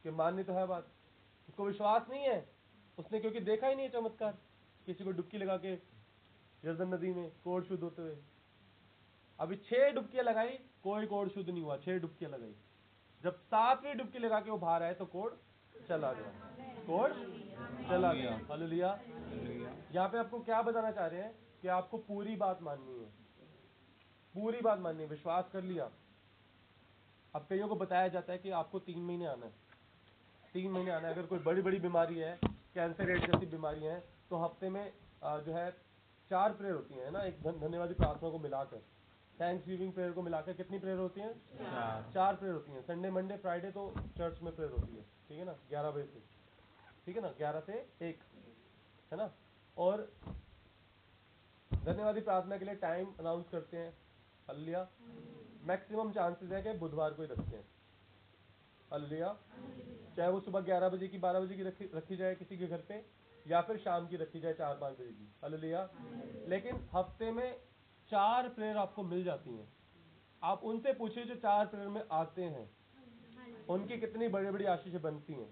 [0.04, 0.88] कि मान्य तो है बात।
[1.50, 2.50] उसको विश्वास नहीं है।
[2.98, 4.38] उसने क्योंकि देखा ही नहीं है चमत्कार।
[4.86, 5.74] किसी को डुबकी लगा के
[6.64, 8.18] यर्दन नदी में कोड़ शुद्ध होते हुए।
[9.40, 12.56] अभी छह डुबकियाँ लगाई कोई कोड़ शुद्ध नहीं हुआ। छह डुबकियाँ लगाई।
[13.24, 15.32] जब सातवीं डुबकी लगा के वो बाहर आए तो कोड़
[15.88, 16.32] चला गया।
[16.88, 17.12] कोड़
[17.90, 19.00] चला गया। हालेलुया।
[19.94, 23.10] यहाँ पे आपको क्या बताना चाह रहे हैं कि आपको पूरी बात माननी है।
[24.36, 25.90] पूरी बात माननी है विश्वास कर लिया।
[27.34, 29.52] अब कईयों को बताया जाता है कि आपको तीन महीने आना है।
[30.54, 34.00] तीन महीने आना है। अगर कोई बड़ी बड़ी बीमारी है कैंसर एड जैसी बीमारी है
[34.30, 34.92] तो हफ़्ते में
[35.24, 35.70] जो है
[36.32, 37.24] चार प्रेयर होती है ना?
[37.24, 38.84] एक धन्यवादी प्रार्थना को मिलाकर।
[39.40, 41.34] थैंक्स गिविंग प्रेयर को मिलाकर कितनी प्रेयर होती है?
[41.34, 45.38] चार। चार प्रेयर होती हैं। संडे मंडे फ्राइडे तो चर्च में प्रेयर होती है। ठीक
[45.40, 45.56] है ना?
[45.70, 46.20] ग्यारह बजे से।
[47.06, 47.30] ठीक है ना?
[47.38, 48.24] ग्यारह से एक।
[49.12, 49.32] है ना?
[49.78, 50.12] और
[51.72, 53.94] धन्यवादी प्रार्थना के लिए टाइम अनाउंस करते हैं
[54.50, 54.88] हल्लिया
[55.64, 57.66] मैक्सिमम चांसेस है कि बुधवार को ही रखते हैं।
[58.94, 59.34] हल्लिया
[60.18, 62.78] चाहे वो सुबह ग्यारह बजे की, बारह बजे की रखी रखी जाए किसी के घर
[62.78, 63.06] पे,
[63.48, 65.90] या फिर शाम की रखी जाए चार पाँच बजे की। हल्लिया
[66.48, 67.60] लेकिन हफ़्ते में
[68.10, 69.68] चार प्रेयर आपको मिल जाती हैं।
[70.42, 72.70] आप उनसे पूछिए जो चार प्रेयर में आते हैं।
[73.70, 75.50] उनकी कितनी बड़ी बड़ी आशीषें बनती हैं।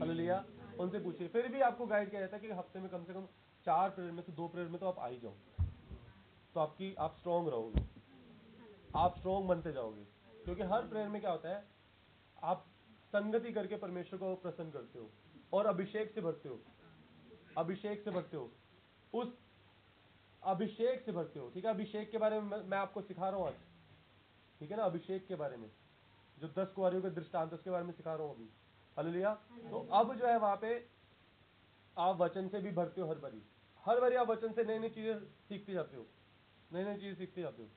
[0.00, 0.44] हालेलुया
[0.80, 3.26] उनसे पूछिए। फिर भी आपको गाइड किया जाता है कि हफ़्ते में कम से कम
[3.64, 5.32] चार प्रेयर में से दो प्रेयर में तो आप आ ही जाओ
[6.54, 7.86] तो आपकी, आप स्ट्रांग रहोगे।
[8.96, 10.04] आप स्ट्रांग बनते जाओगे।
[10.44, 11.68] क्योंकि हर प्रेयर में क्या होता है,
[12.42, 12.66] आप
[13.06, 15.10] संगति करके परमेश्वर को प्रसन्न करते हो
[15.52, 16.58] और अभिषेक से भरते हो।
[17.58, 18.50] अभिषेक से भरते हो।
[19.14, 19.28] उस
[20.42, 23.46] अभिषेक से भरते हो। ठीक है, अभिषेक के बारे में मैं- आपको सिखा रहा हूँ
[23.46, 23.54] आज।
[24.58, 25.70] ठीक है ना, अभिषेक के बारे में।
[26.38, 28.48] जो दस कुआरियों के दृष्टांत उसके बारे में सिखा रहा हूँ अभी।
[29.00, 29.32] हालेलुया।
[29.70, 30.70] तो अब जो है वहाँ पे
[31.96, 33.42] आप वचन से भी भरते हो हर बारी।
[33.84, 36.06] हर बारी आप वचन से नई नई चीज़ें सीखते जाते हो।
[36.70, 37.68] नई नई चीज़ें सीखते जाते हो।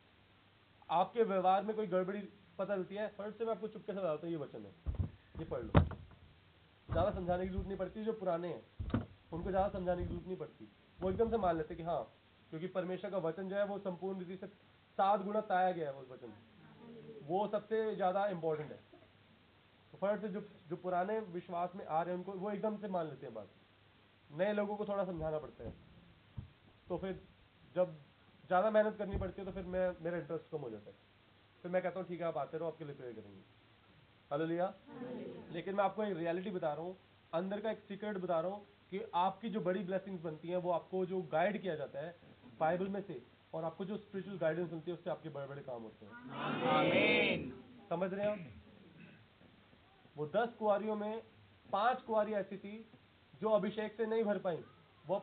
[0.90, 2.22] आपके व्यवहार में कोई गड़बड़ी
[2.58, 3.08] पता चलती है?
[3.10, 4.72] फ़र्स्ट से मैं आपको चुपके से बताता हूँ, ये वचन है।
[5.36, 5.72] ये पढ़ लो।
[6.90, 8.64] ज़्यादा समझाने की ज़रूरत नहीं पड़ती, जो पुराने हैं,
[9.32, 10.68] उनको ज़्यादा समझाने की ज़रूरत नहीं पड़ती।
[11.00, 12.02] वो एकदम से मान लेते कि हाँ
[12.52, 14.48] क्योंकि परमेश्वर का वचन जो है वो संपूर्ण रीति से
[14.98, 16.34] सात गुना ताया गया है वो वचन।
[17.24, 18.80] वो सबसे ज़्यादा इंपॉर्टेंट है।
[19.94, 23.06] तो से जो जो पुराने विश्वास में आ रहे हैं उनको वो एकदम से मान
[23.08, 23.50] लेते हैं बात।
[24.30, 25.74] नए लोगों को थोड़ा समझाना पड़ता है।
[26.88, 27.20] तो फिर
[27.76, 27.96] जब
[28.44, 30.96] ज़्यादा मेहनत करनी पड़ती है तो फिर मैं मेरा इंटरेस्ट कम हो जाता है।
[31.64, 33.42] फिर मैं कहता हूँ ठीक है आप आते रहो आपके लिए प्रेयर करेंगे।
[34.32, 34.74] हालेलुया
[35.54, 36.98] लेकिन मैं आपको एक रियलिटी बता रहा हूँ।
[37.34, 40.72] अंदर का एक सीक्रेट बता रहा हूँ कि आपकी जो बड़ी ब्लेसिंग्स बनती हैं वो
[40.72, 42.16] आपको जो गाइड किया जाता है
[42.60, 43.22] बाइबल में से
[43.54, 46.12] और आपको जो स्पिरिचुअल गाइडेंस मिलती है उससे आपके बड़े बड़े काम होते हैं।
[47.90, 48.63] समझ रहे हैं आप?
[50.16, 51.22] वो दस कुआरियों में
[51.72, 52.74] पाँच कुआरी ऐसी थी
[53.34, 54.64] जो अभिषेक से नहीं भर पाई।
[55.06, 55.16] वो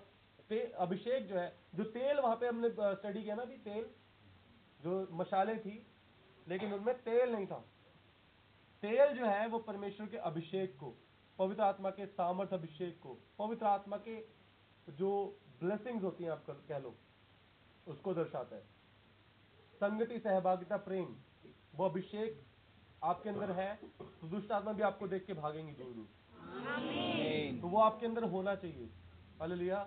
[0.51, 3.85] अभिषेक जो है, जो तेल वहाँ पे हमने स्टडी किया ना भी तेल,
[4.81, 5.87] जो मशाले थी,
[6.47, 7.59] लेकिन उनमें तेल नहीं था।
[8.83, 10.95] तेल जो है वो परमेश्वर के अभिषेक को,
[11.39, 14.19] पवित्र आत्मा के सामर्थ अभिषेक को, पवित्र आत्मा के
[14.89, 15.11] जो
[15.61, 16.95] ब्लेसिंग्स होती हैं आप कह लो,
[17.87, 18.63] उसको दर्शाता है।
[19.75, 21.17] संगति, सहभागिता, प्रेम,
[21.75, 22.43] वो अभिषेक
[23.03, 27.79] आपके अंदर है तो दुष्ट आत्मा भी आपको देख के भागेंगी दूर दूर तो वो
[27.81, 28.89] आपके अंदर होना चाहिए।
[29.41, 29.87] मान लिया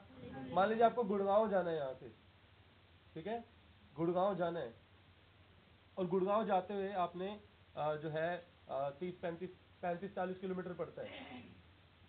[0.53, 2.09] मान लीजिए आपको गुड़गांव जाना है यहाँ से
[3.15, 3.43] ठीक है?
[3.95, 4.73] गुड़गांव जाना है।
[5.97, 7.27] और गुड़गांव जाते हुए आपने
[7.75, 8.29] जो है
[8.99, 9.49] तीस पैंतीस
[9.81, 11.07] पैंतीस चालीस किलोमीटर पड़ता है।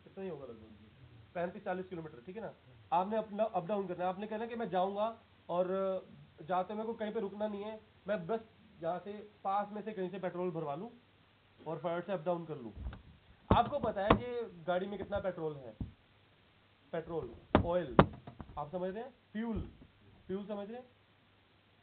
[0.04, 2.52] कितना ही होगा लगभग। पैंतीस चालीस किलोमीटर ठीक है ना?
[2.92, 5.06] आपने अपना अप डाउन करना है। आपने कहना कि मैं जाऊँगा
[5.48, 5.66] और
[6.42, 8.40] जाते मेरे को कहीं पे रुकना नहीं है। मैं बस
[8.82, 9.12] यहाँ से
[9.44, 10.90] पास में से कहीं से पेट्रोल भरवा लूँ
[11.60, 12.72] और फटाफट से अप डाउन कर लूँ।
[13.50, 15.74] आपको पता है कि गाड़ी में कितना पेट्रोल है?
[16.92, 17.30] पेट्रोल
[17.66, 17.96] ऑयल
[18.58, 19.12] आप समझ रहे हैं?
[19.32, 19.60] फ्यूल
[20.26, 20.86] फ्यूल समझ रहे हैं?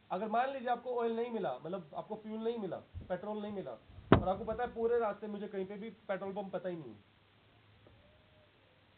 [0.10, 3.71] अगर मान लीजिए आपको ऑयल नहीं मिला मतलब आपको फ्यूल नहीं मिला, पेट्रोल नहीं मिला,
[4.12, 6.95] और आपको पता है पूरे रास्ते मुझे कहीं पे भी पेट्रोल पंप पता ही नहीं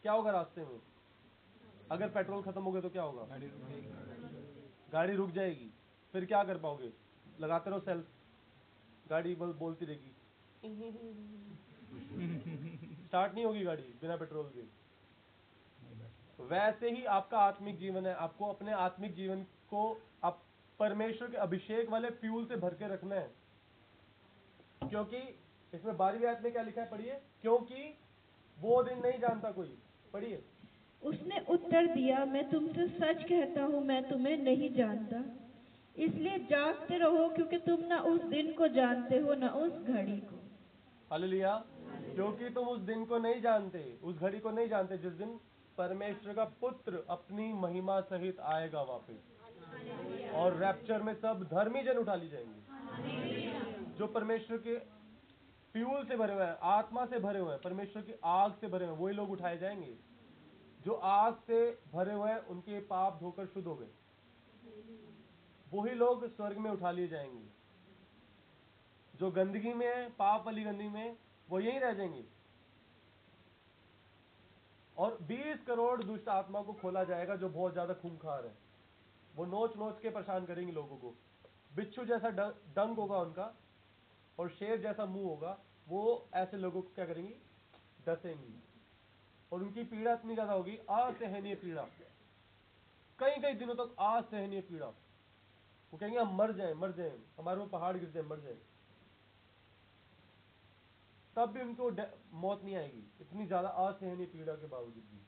[0.04, 0.80] क्या होगा रास्ते में?
[1.90, 3.26] अगर पेट्रोल खत्म हो गया तो क्या होगा?
[4.92, 5.70] गाड़ी रुक जाएगी।
[6.14, 6.92] फिर क्या कर पाओगे?
[7.40, 8.06] लगाते रहो सेल्फ
[9.10, 10.14] गाड़ी बस बोलती रहेगी।
[13.06, 14.84] स्टार्ट नहीं होगी गाड़ी बिना पेट्रोल के।
[16.44, 20.42] वैसे ही आपका आत्मिक जीवन है आपको अपने आत्मिक जीवन को आप
[20.78, 23.30] परमेश्वर के अभिषेक वाले फ्यूल से भर के रखना है।
[24.88, 25.40] क्योंकि
[25.74, 27.20] इसमें बारहवीं आयत में क्या लिखा है पढ़िए?
[27.42, 27.98] क्योंकि
[28.60, 29.78] वो दिन नहीं जानता कोई।
[30.12, 30.44] पढ़िए।
[31.02, 35.43] उसने उत्तर दिया मैं तुमसे सच कहता हूँ मैं तुम्हें नहीं जानता।
[35.96, 40.36] इसलिए जागते रहो क्योंकि तुम ना उस दिन को जानते हो ना उस घड़ी को।
[41.10, 41.64] हालेलुया।
[42.14, 45.38] क्योंकि तुम उस दिन को नहीं जानते उस घड़ी को नहीं जानते जिस दिन
[45.78, 52.14] परमेश्वर का पुत्र अपनी महिमा सहित आएगा वापस। और रैप्चर में सब धर्मी जन उठा
[52.14, 53.52] ली जाएँगे।
[53.98, 54.78] जो परमेश्वर के
[55.74, 58.86] फ्यूल से भरे हुए हैं आत्मा से भरे हुए हैं परमेश्वर की आग से भरे
[58.86, 59.94] हुए वही लोग उठाए जाएँगे।
[60.84, 63.86] जो आग से भरे हुए हैं उनके पाप धोकर शुद्ध हो गए।
[65.72, 67.46] वही लोग स्वर्ग में उठा लिए जाएँगे।
[69.18, 71.16] जो गंदगी में है, पाप वाली गंदगी में
[71.50, 72.24] वो यही रह जाएँगे।
[74.98, 78.54] और 20 करोड़ दुष्ट आत्मा को खोला जाएगा जो बहुत ज़्यादा खूंखार है।
[79.36, 81.14] वो नोच नोच के परेशान करेंगे लोगों को।
[81.76, 83.54] बिच्छू जैसा ड- डंक होगा उनका
[84.38, 87.34] और शेर जैसा मुँह होगा, वो ऐसे लोगों को क्या करेंगी?
[88.06, 88.62] डसेंगी।
[89.52, 91.82] और उनकी पीड़ा इतनी ज़्यादा होगी, असहनीय पीड़ा।
[93.18, 94.92] कई कई दिनों तक असहनीय पीड़ा।
[95.94, 98.54] वो कहेंगे हम मर जाएँ मर जाएँ हमारे वो पहाड़ गिर जाए मर जाए।
[101.36, 101.90] तब भी उनको
[102.40, 105.20] मौत नहीं आएगी। इतनी ज़्यादा असहनीय पीड़ा के बावजूद भी।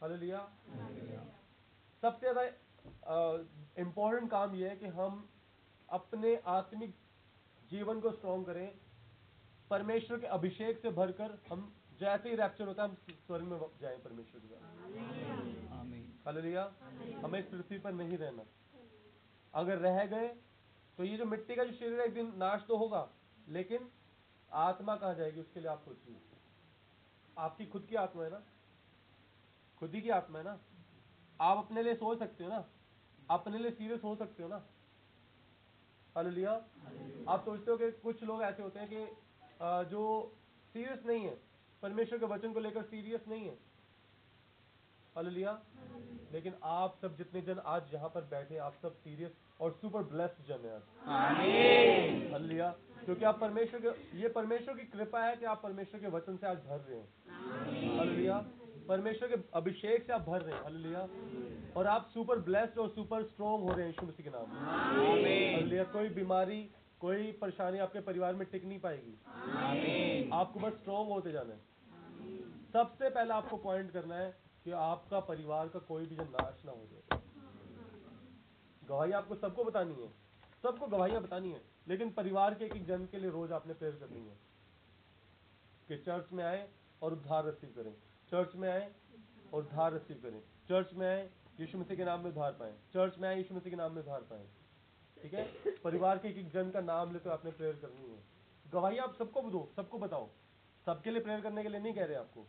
[0.00, 0.40] हालेलुया।
[2.02, 2.42] सबसे ज़्यादा
[3.78, 5.22] इम्पोर्टेंट काम यह है कि हम
[5.88, 6.96] अपने आत्मिक
[7.70, 8.68] जीवन को स्ट्रॉन्ग करें।
[9.70, 13.98] परमेश्वर के अभिषेक से भरकर हम जैसे ही रैप्चर होता है हम स्वर्ग में जाएँ
[14.00, 14.60] परमेश्वर के साथ
[15.80, 16.70] आमीन हालेलुया।
[17.24, 18.44] हमें इस पृथ्वी पर नहीं रहना।
[19.54, 20.28] अगर रह गए
[20.98, 23.08] तो ये जो मिट्टी का जो शरीर है एक दिन नाश तो होगा
[23.48, 23.88] लेकिन
[24.50, 25.40] आत्मा कहाँ जाएगी?
[25.40, 26.16] उसके लिए आप सोचिए
[27.36, 28.42] आपकी खुद की आत्मा है ना?
[29.80, 30.58] खुद ही की आत्मा है ना?
[31.40, 32.64] आप अपने लिए सोच सकते हो ना?
[33.30, 34.64] अपने लिए सीरियस हो सकते हो ना?
[36.16, 36.52] हालेलुया।
[37.28, 40.02] आप सोचते हो कि कुछ लोग ऐसे होते हैं कि जो
[40.74, 41.36] सीरियस नहीं है
[41.82, 43.58] परमेश्वर के वचन को लेकर सीरियस नहीं है
[45.16, 45.52] हालेलुया
[46.32, 50.48] लेकिन आप सब जितने जन आज यहाँ पर बैठे आप सब सीरियस और सुपर ब्लेस्ड
[50.48, 50.80] जन हैं
[52.32, 52.68] हालेलुया
[53.04, 56.46] क्योंकि आप परमेश्वर के ये परमेश्वर की कृपा है कि आप परमेश्वर के वचन से
[56.46, 58.38] आज भर रहे हैं। हालेलुया
[58.88, 61.08] परमेश्वर के अभिषेक से आप भर रहे हैं। हालेलुया
[61.76, 64.60] और आप सुपर ब्लेस्ड और सुपर स्ट्रॉन्ग हो रहे हैं यीशु मसीह के नाम में
[65.52, 66.60] हालेलुया कोई बीमारी
[67.00, 69.14] कोई परेशानी आपके परिवार में टिक नहीं पाएगी।
[70.32, 71.60] आपको बस स्ट्रॉन्ग होते जाना है।
[72.72, 74.30] सबसे पहला आपको पॉइंट करना है
[74.66, 77.20] कि आपका परिवार का कोई भी जन नाश ना हो जाए।
[78.88, 80.08] गवाही आपको सबको बतानी है।
[80.62, 83.96] सबको गवाहियाँ बतानी है। लेकिन परिवार के एक एक जन के लिए रोज आपने प्रेयर
[83.96, 84.36] करनी है
[85.88, 86.68] कि चर्च में आए
[87.02, 87.94] और उद्धार रिसीव करें।
[88.30, 88.92] चर्च में आए
[89.54, 93.18] और उद्धार रिसीव करें। चर्च में आए, यीशु मसीह के नाम में उद्धार पाए। चर्च
[93.18, 94.46] में आए, यीशु मसीह के नाम में उद्धार पाए।
[95.22, 95.52] ठीक है?
[95.84, 98.22] परिवार के एक एक जन का नाम लेकर आपने प्रेयर करनी है।
[98.72, 100.28] गवाही आप सबको दो, सबको बताओ।
[100.86, 102.46] सबके लिए प्रेयर करने के लिए नहीं कह रहे आपको।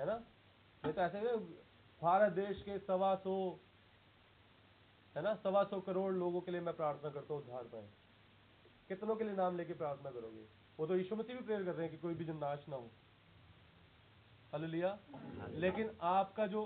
[0.00, 0.14] है ना?
[0.84, 1.36] नहीं तो ऐसे
[2.02, 3.34] भारत देश के सवा सौ
[5.16, 5.34] है ना?
[5.34, 7.88] सवा सौ करोड़ लोगों के लिए मैं प्रार्थना करता हूँ उद्धार पाए।
[8.88, 10.46] कितनों के लिए नाम लेके प्रार्थना करोगे?
[10.78, 12.76] वो तो यीशु मसीह भी प्रेयर कर रहे हैं कि कोई भी जन नाश ना
[12.76, 12.90] हो।
[14.52, 14.98] हालेलुया।
[15.50, 16.62] लेकिन आपका जो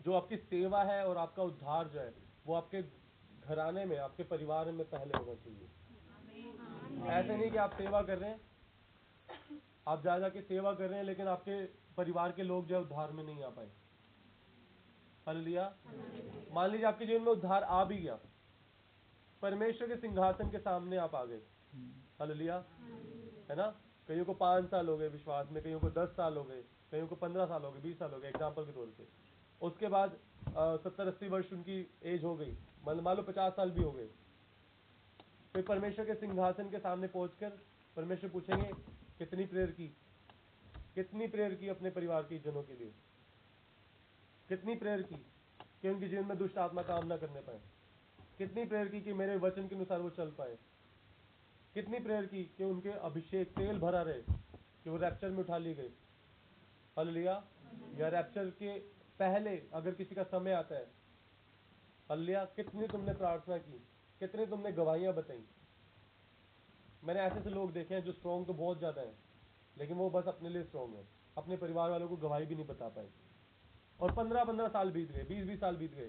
[0.00, 2.14] जो आपकी सेवा है और आपका उद्धार जो है
[2.46, 2.82] वो आपके
[3.40, 5.68] घराने में आपके परिवार में पहले होना चाहिए।
[7.10, 8.40] ऐसे नहीं कि आप सेवा कर रहे हैं।
[9.88, 12.80] आप जा जा के सेवा कर रहे हैं लेकिन आपके परिवार के लोग जो है
[12.80, 13.68] उद्धार में नहीं आ पाए।
[15.26, 18.18] मान लीजिए आपके जीवन में उद्धार आ भी गया,
[19.42, 21.40] परमेश्वर के सिंहासन के सामने आप आ गए।
[23.50, 23.66] है ना?
[24.08, 27.06] कईयों को पाँच साल हो गए विश्वास में, कईयों को दस साल हो गए, कईयों
[27.06, 29.06] को पंद्रह साल हो गए, बीस साल हो गए एग्ज़ाम्पल के तौर पर
[29.60, 30.16] उसके बाद
[30.82, 34.06] सत्तर अस्सी वर्ष उनकी एज हो गई। मान लो पचास साल भी हो गए।
[35.54, 37.58] फिर परमेश्वर के सिंहासन के सामने पहुंचकर
[37.96, 38.70] परमेश्वर पूछेंगे,
[39.18, 39.94] कितनी प्रेयर की?
[40.98, 42.92] कितनी प्रेयर की अपने परिवार के जनों के लिए?
[44.48, 45.16] कितनी प्रेयर की
[45.82, 47.60] कि उनके जीवन में दुष्ट आत्मा काम ना करने पाए?
[48.38, 50.56] कितनी प्रेयर की कि मेरे वचन के अनुसार वो चल पाए?
[51.74, 55.74] कितनी प्रेयर की कि उनके अभिषेक तेल भरा रहे, कि वो रैप्चर में उठा लिए
[55.74, 55.90] गए?
[56.98, 57.44] हल्लिया
[57.98, 58.78] या रैप्चर के
[59.18, 60.90] पहले अगर किसी का समय आता है
[62.10, 63.78] हल्लिया कितनी तुमने प्रार्थना की?
[64.20, 65.44] कितनी तुमने गवाहियाँ बताई?
[67.04, 69.27] मैंने ऐसे ऐसे लोग देखे हैं जो स्ट्रॉन्ग तो बहुत ज़्यादा है।
[69.78, 72.88] लेकिन वो बस अपने लिए स्ट्रॉन्ग है। अपने परिवार वालों को गवाही भी नहीं बता
[72.88, 73.10] पाए।
[74.00, 76.08] और पंद्रह पंद्रह साल बीत गए बीस बीस साल बीत गए।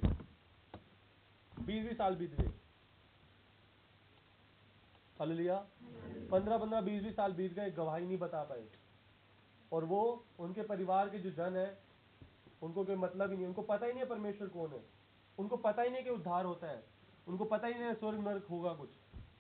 [1.64, 2.48] बीस बीस साल बीत गए।
[5.20, 5.68] हालेलुया
[6.32, 8.70] पंद्रह पंद्रह बीस बीस साल बीत गए, गवाही नहीं बता पाए।
[9.74, 11.84] और वो, उनके परिवार के जो जन है,
[12.62, 14.84] उनको कोई मतलब ही नहीं, उनको पता ही नहीं है परमेश्वर कौन है।
[15.40, 16.84] उनको पता ही नहीं कि उद्धार होता है।
[17.28, 18.90] उनको पता ही नहीं है स्वर्ग, नरक होगा कुछ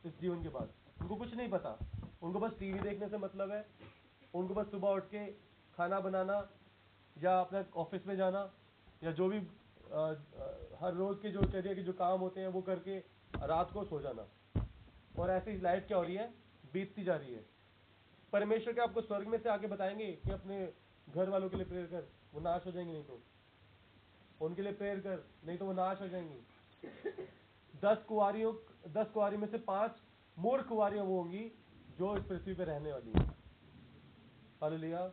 [0.05, 0.69] इस जीवन के बाद।
[1.01, 1.79] उनको कुछ नहीं पता।
[2.21, 3.67] उनको बस टीवी देखने से मतलब है।
[4.33, 5.25] उनको बस सुबह उठ के
[5.77, 6.37] खाना बनाना
[7.15, 8.49] या अपना ऑफ़िस में जाना
[9.03, 9.99] या जो भी अ,
[10.81, 12.97] हर रोज के जो चर्या के जो काम होते हैं वो करके
[13.47, 14.25] रात को सो जाना।
[15.15, 16.27] और ऐसी लाइफ क्या हो रही है?
[16.73, 17.43] बीतती जा रही है।
[18.33, 20.57] परमेश्वर के आपको स्वर्ग में से आके बताएँगे कि अपने
[21.07, 23.19] घर वालों के लिए प्रेयर कर वो नाश हो जाएँगे नहीं तो?
[24.41, 26.39] उनके लिए प्रेयर कर नहीं तो वो नाश हो जाएँगी।
[27.83, 28.53] दस कुआरियों
[28.93, 30.01] दस कुआरी में से पाँच
[30.37, 31.51] मूर्ख कुआरियाँ वो होंगी
[31.99, 33.38] जो इस पृथ्वी पर रहने वाली है।
[34.61, 35.05] हालेलुया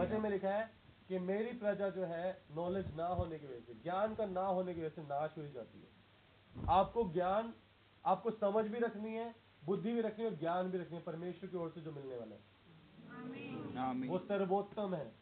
[0.00, 0.70] वचन में लिखा है
[1.08, 4.74] कि मेरी प्रजा जो है नॉलेज ना होने की वजह से ज्ञान का ना होने
[4.74, 5.88] की वजह से नाश हुई जाती है।
[6.68, 7.54] आपको ज्ञान
[8.06, 11.50] आपको समझ भी रखनी है बुद्धि भी रखनी है और ज्ञान भी रखनी है। परमेश्वर
[11.50, 12.58] की ओर से जो मिलने वाला है।
[14.08, 15.12] वो सर्वोत्तम है।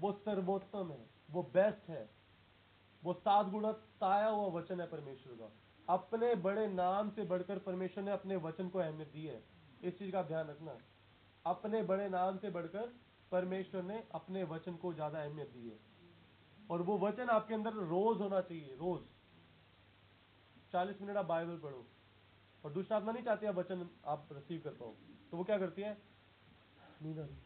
[0.00, 2.10] वो सर्वोत्तम है। वो बेस्ट है।
[3.04, 5.52] वो सात गुणा ताया हुआ वचन है परमेश्वर का।
[5.88, 9.44] अपने बड़े नाम से बढ़कर परमेश्वर ने अपने वचन को अहमियत दी है।
[9.82, 10.78] इस चीज़ का ध्यान रखना।
[11.46, 12.92] अपने बड़े नाम से बढ़कर
[13.32, 15.78] परमेश्वर ने अपने वचन को ज़्यादा अहमियत दी है।
[16.70, 19.00] और वो वचन आपके अंदर रोज होना चाहिए, रोज।
[20.72, 21.84] चालीस मिनट आप बाइबल पढ़ो,
[22.64, 24.94] और दुष्ट आत्मा नहीं चाहती आप वचन आप रिसीव कर पाओ।
[25.30, 25.96] तो वो क्या करती है?
[27.02, 27.36] नींद आ रही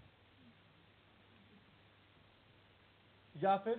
[3.35, 3.77] या फिर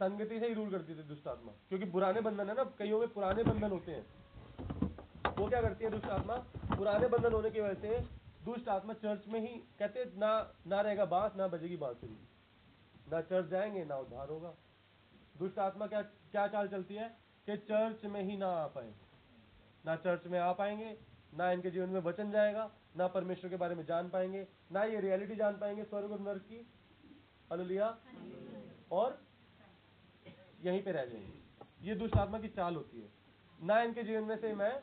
[0.00, 3.08] संगति से ही रूल करती थी दुष्ट आत्मा। क्योंकि पुराने बंधन है ना, कईयों में
[3.08, 4.04] पुराने बंधन होते हैं।
[5.36, 6.36] वो क्या करती है दुष्ट आत्मा?
[6.76, 11.04] पुराने बंधन होने की वजह से दुष्ट आत्मा चर्च में ही कहते ना ना रहेगा
[11.04, 12.18] बाँस, ना बजेगी बांसुरी।
[13.12, 14.54] ना चर्च जाएँगे, ना उद्धार होगा।
[15.38, 17.08] दुष्ट आत्मा क्या क्या चाल चलती है?
[17.46, 18.94] कि चर्च में ही ना आ पाए।
[19.86, 20.98] ना चर्च में आ पाएँगे,
[21.34, 25.00] ना इनके जीवन में वचन जाएगा, ना परमेश्वर के बारे में जान पाएँगे, ना ये
[25.00, 26.66] रियलिटी जान पाएँगे स्वर्ग और नरक की।
[27.50, 27.98] हालेलुया।
[28.92, 29.22] और
[30.64, 31.38] यहीं पे रह जाएँगे।
[31.88, 33.08] ये दुष्ट आत्मा की चाल होती है।
[33.62, 34.82] ना इनके जीवन में से मैं,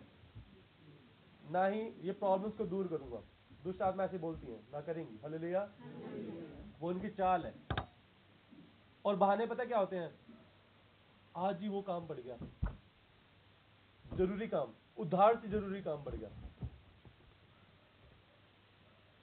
[1.52, 3.23] ना ही ये प्रॉब्लम्स को दूर करूँगा।
[3.63, 5.71] दुष्ट आत्मा ऐसे बोलती है, ना करेंगी। हालेलुया।
[6.80, 7.54] वो उनकी चाल है।
[9.06, 10.19] और बहाने पता क्या होते हैं?
[11.36, 12.38] आज ही वो काम पड़ गया।
[14.15, 16.30] ज़रूरी काम, उद्धार से ज़रूरी काम पड़ गया।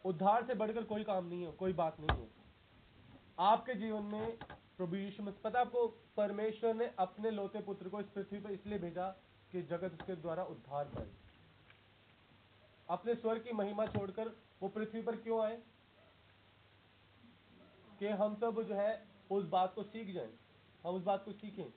[0.04, 2.28] उद्धार से बढ़कर कोई काम नहीं है, कोई बात नहीं है।
[3.38, 4.38] आपके जीवन में
[4.76, 8.78] प्रभु यीशु मसीह, पता आपको, परमेश्वर ने अपने लोते पुत्र को इस पृथ्वी पर इसलिए
[8.78, 9.10] भेजा
[9.52, 11.10] कि जगत उसके द्वारा उद्धार पाए
[12.90, 14.28] अपने स्वर की महिमा छोड़कर
[14.62, 15.62] वो पृथ्वी पर क्यों आए?
[17.98, 20.32] कि हम सब जो है, उस बात को सीख जाएँ।
[20.84, 21.72] हम उस बात को सीखें।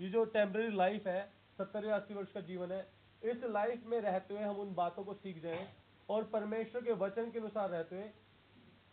[0.00, 2.92] ये जो टेम्पररी लाइफ है सत्तर या अस्सी वर्ष का जीवन है,
[3.22, 5.74] इस लाइफ में रहते हुए हम उन बातों को सीख जाएँ
[6.08, 8.10] और परमेश्वर के वचन के अनुसार रहते हुए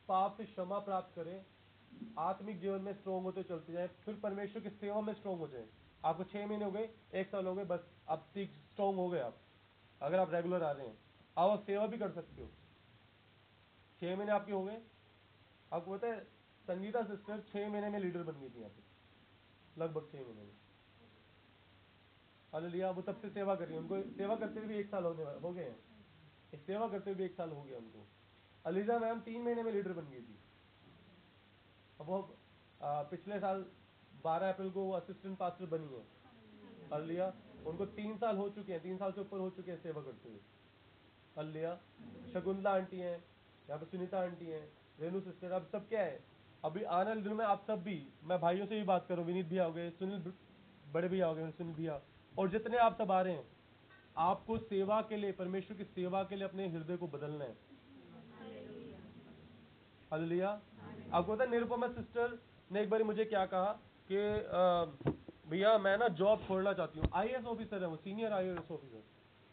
[0.08, 1.46] पाप से क्षमा प्राप्त करें,
[2.20, 5.70] आत्मिक जीवन में स्ट्रोंग होते चलते जाएँ, फिर परमेश्वर की सेवा में स्ट्रोंग हो जाएँ।
[6.06, 9.20] आपको छह महीने हो गए, एक साल हो गए, बस आप सीख स्ट्रॉन्ग हो गए
[9.20, 9.38] आप।
[10.02, 11.05] अगर आप रेगुलर आ रहे हैं।
[11.38, 12.50] अब आप सेवा भी कर सकते हो।
[14.02, 14.82] छह महीने आपके हो गए।
[15.74, 16.24] आपको पता है,
[16.66, 20.54] संगीता सिस्टर छह महीने में लीडर बन गई थी यहाँ पे। लगभग छह महीने में।
[22.54, 25.52] हालेलुया, वो तब से सेवा कर उनको सेवा करते हुए भी एक साल होने हो
[25.54, 25.80] गए हैं।
[26.58, 28.08] सेवा करते हुए भी एक साल हो गया उनको।
[28.66, 30.38] अलीजा मैम तीन महीने में लीडर बन गई थी।
[32.00, 32.38] अब वो
[32.82, 33.66] पिछले साल
[34.24, 36.06] 12 अप्रैल को वो असिस्टेंट पास्टर बनी है।
[36.92, 37.34] अलिया
[37.68, 40.30] उनको तीन साल हो चुके हैं, तीन साल से ऊपर हो चुके हैं सेवा करते
[40.30, 40.40] हुए।
[41.36, 41.78] हालेलुया
[42.34, 43.18] शकुंतला आंटी हैं,
[43.68, 44.68] यहाँ पे सुनीता आंटी हैं,
[45.00, 46.20] रेनू सिस्टर अब सब क्या है?
[46.64, 49.48] अभी आने वाले दिनों में आप सब भी, मैं भाइयों से भी बात करूँ, विनीत
[49.48, 50.32] भैया हो गए, सुनील
[50.94, 52.00] बड़े भैया हो गए, सुनील भैया,
[52.34, 53.46] और जितने आप सब आ रहे हैं,
[54.18, 57.56] आपको सेवा के लिए, परमेश्वर की सेवा के लिए अपने हृदय को बदलना है।
[60.12, 60.50] हालेलुया
[61.14, 62.38] आपको पता निरुपमा सिस्टर
[62.72, 63.72] ने एक बार मुझे क्या कहा
[64.12, 64.18] कि
[65.50, 69.04] भैया मैं ना जॉब छोड़ना चाहती हूँ आईएएस ऑफिसर है वो सीनियर आईएएस ऑफिसर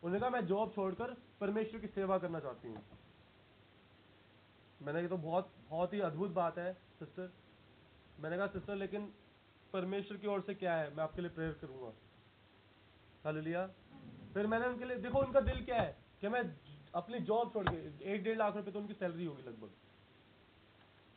[0.03, 2.83] उन्होंने कहा, मैं जॉब छोड़कर परमेश्वर की सेवा करना चाहती हूँ।
[4.81, 7.33] मैंने कहा तो बहुत बहुत ही अद्भुत बात है सिस्टर
[8.21, 9.13] मैंने कहा सिस्टर लेकिन
[9.73, 10.95] परमेश्वर की ओर से क्या है?
[10.95, 11.93] मैं आपके लिए प्रेयर करूँगा।
[13.25, 13.67] हालेलुया
[14.35, 15.97] फिर मैंने उनके लिए, देखो, उनका दिल क्या है?
[16.21, 16.43] कि मैं
[16.95, 19.71] अपनी जॉब छोड़ के, एक डेढ़ लाख रुपए तो उनकी सैलरी होगी लगभग।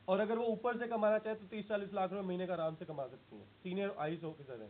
[0.07, 2.75] और अगर वो ऊपर से कमाना चाहे तो तीस चालीस लाख रुपए महीने का आराम
[2.75, 4.69] से कमा सकती हैं। सीनियर आईस ऑफिसर है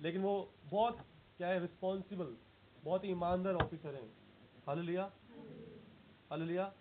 [0.00, 0.98] लेकिन वो बहुत,
[1.38, 2.36] क्या है रिस्पॉन्सिबल
[2.84, 4.14] बहुत ही ईमानदार ऑफिसर हैं।
[4.66, 5.12] हालेलुया।
[6.30, 6.72] हालेलुया।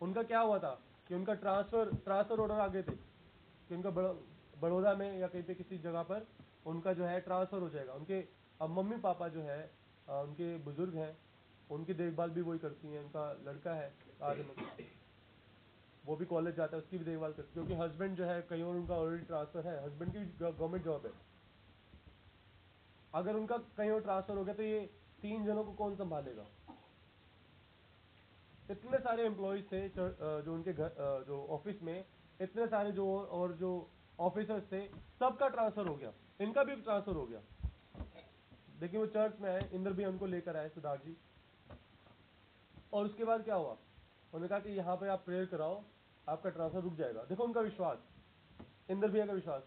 [0.00, 2.92] उनका क्या हुआ था कि उनका ट्रांसफ़र ट्रांसफ़र ऑर्डर आ गए थे
[3.68, 4.16] कि उनका बड़ो-
[4.58, 6.26] बड़ौदा में या कहीं पे किसी जगह पर
[6.66, 8.28] उनका जो है ट्रांसफ़र हो जाएगा। उनके
[8.60, 9.70] अब मम्मी पापा जो है
[10.08, 11.18] उनके बुज़ुर्ग हैं,
[11.70, 14.90] उनकी देखभाल भी वही करती हैं, उनका लड़का है में।
[16.06, 18.62] वो भी कॉलेज जाता है, उसकी भी देखभाल करती है, क्योंकि हस्बैंड जो है, कहीं
[18.62, 21.29] और उनका ऑलरेडी ट्रांसफ़र है। हस्बैंड की गवर्नमेंट जॉब है।
[23.14, 24.80] अगर उनका कहीं और ट्रांसफ़र हो गया तो ये
[25.22, 26.44] तीन जनों को कौन संभालेगा?
[28.70, 32.04] इतने सारे एम्प्लॉयज़ थे जो उनके घर जो ऑफ़िस में,
[32.40, 33.70] इतने सारे जो और जो
[34.18, 34.86] ऑफिसर्स थे,
[35.20, 37.40] सबका ट्रांसफ़र हो गया। इनका भी ट्रांसफ़र हो गया।
[38.80, 41.16] देखिए वो चर्च में आए, इंद्र भी उनको लेकर आए, सिद्धार्थ जी।
[42.92, 43.72] और उसके बाद क्या हुआ?
[43.72, 45.82] उन्होंने कहा कि यहाँ पे आप प्रेयर कराओ,
[46.26, 47.98] आपका ट्रांसफ़र रुक जाएगा। देखो उनका विश्वास।
[48.90, 49.62] इंद्र भैया का विश्वास।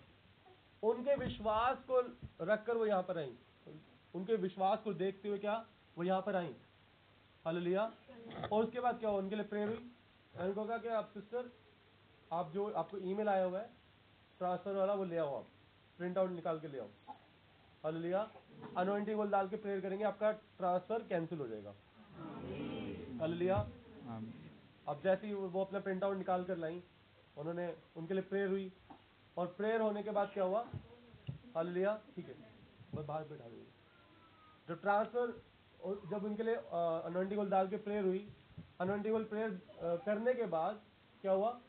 [0.84, 2.00] उनके विश्वास को
[2.46, 3.34] रखकर वो यहाँ पर आई।
[4.14, 5.66] उनके विश्वास को देखते हुए क्या?
[5.98, 6.56] वो यहाँ पर आई।
[7.46, 7.92] हालेलुया।
[8.52, 9.20] और उसके बाद क्या हुआ?
[9.20, 9.92] उनके लिए प्रेयर हुई।
[10.34, 11.52] उनको कहा कि आप सिस्टर
[12.32, 13.70] आप जो आपको ईमेल आया हुआ है
[14.40, 15.48] ट्रांसफ़र वाला वो ले आओ आप।
[16.00, 16.88] प्रिंट आउट निकाल के ले आओ।
[17.84, 18.28] हालेलुया।
[18.78, 21.74] अनोइंटिंग ऑयल डाल के प्रेयर करेंगे आपका ट्रांसफ़र कैंसिल हो जाएगा।
[23.20, 23.58] हालेलुया।
[24.88, 26.82] अब जैसे ही वो अपना प्रिंट आउट निकाल कर लाई
[27.38, 28.72] उन्होंने उनके लिए प्रेयर हुई।
[29.38, 30.62] और प्रेयर होने के बाद क्या हुआ?
[31.56, 32.36] हालेलुया ठीक है।
[32.96, 33.66] बस बाहर बैठा दीजिए।
[34.68, 35.42] जो ट्रांसफ़र
[36.12, 38.28] जब उनके लिए अनोइंटिंग ऑयल डाल के प्रेयर हुई
[38.82, 39.60] अनोइंटिंग ऑयल प्रेयर
[40.06, 40.82] करने के बाद
[41.22, 41.60] क्या हुआ?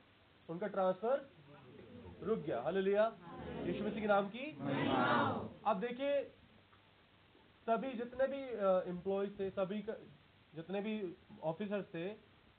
[0.49, 3.05] उनका ट्रांसफ़र रुक गया। हालेलुया
[3.67, 4.45] यीशु मसीह के नाम की।
[5.71, 6.23] अब देखिए
[7.67, 8.43] सभी जितने भी
[8.91, 9.79] एम्प्लॉयज़ थे सभी
[10.53, 10.95] जितने भी
[11.53, 12.07] ऑफिसर्स थे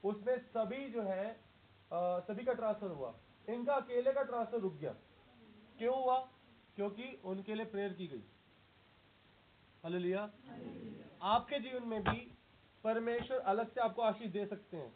[0.04, 1.26] उसमें सभी जो है
[1.92, 3.14] अ, सभी का ट्रांसफ़र हुआ।
[3.48, 4.92] इनका अकेले का ट्रांसफ़र रुक गया।
[5.78, 6.18] क्यों हुआ?
[6.76, 8.24] क्योंकि उनके लिए प्रेयर की गई।
[9.84, 10.22] हालेलुया
[11.24, 12.20] आपके जीवन में भी
[12.84, 14.94] परमेश्वर अलग से आपको आशीष दे सकते हैं।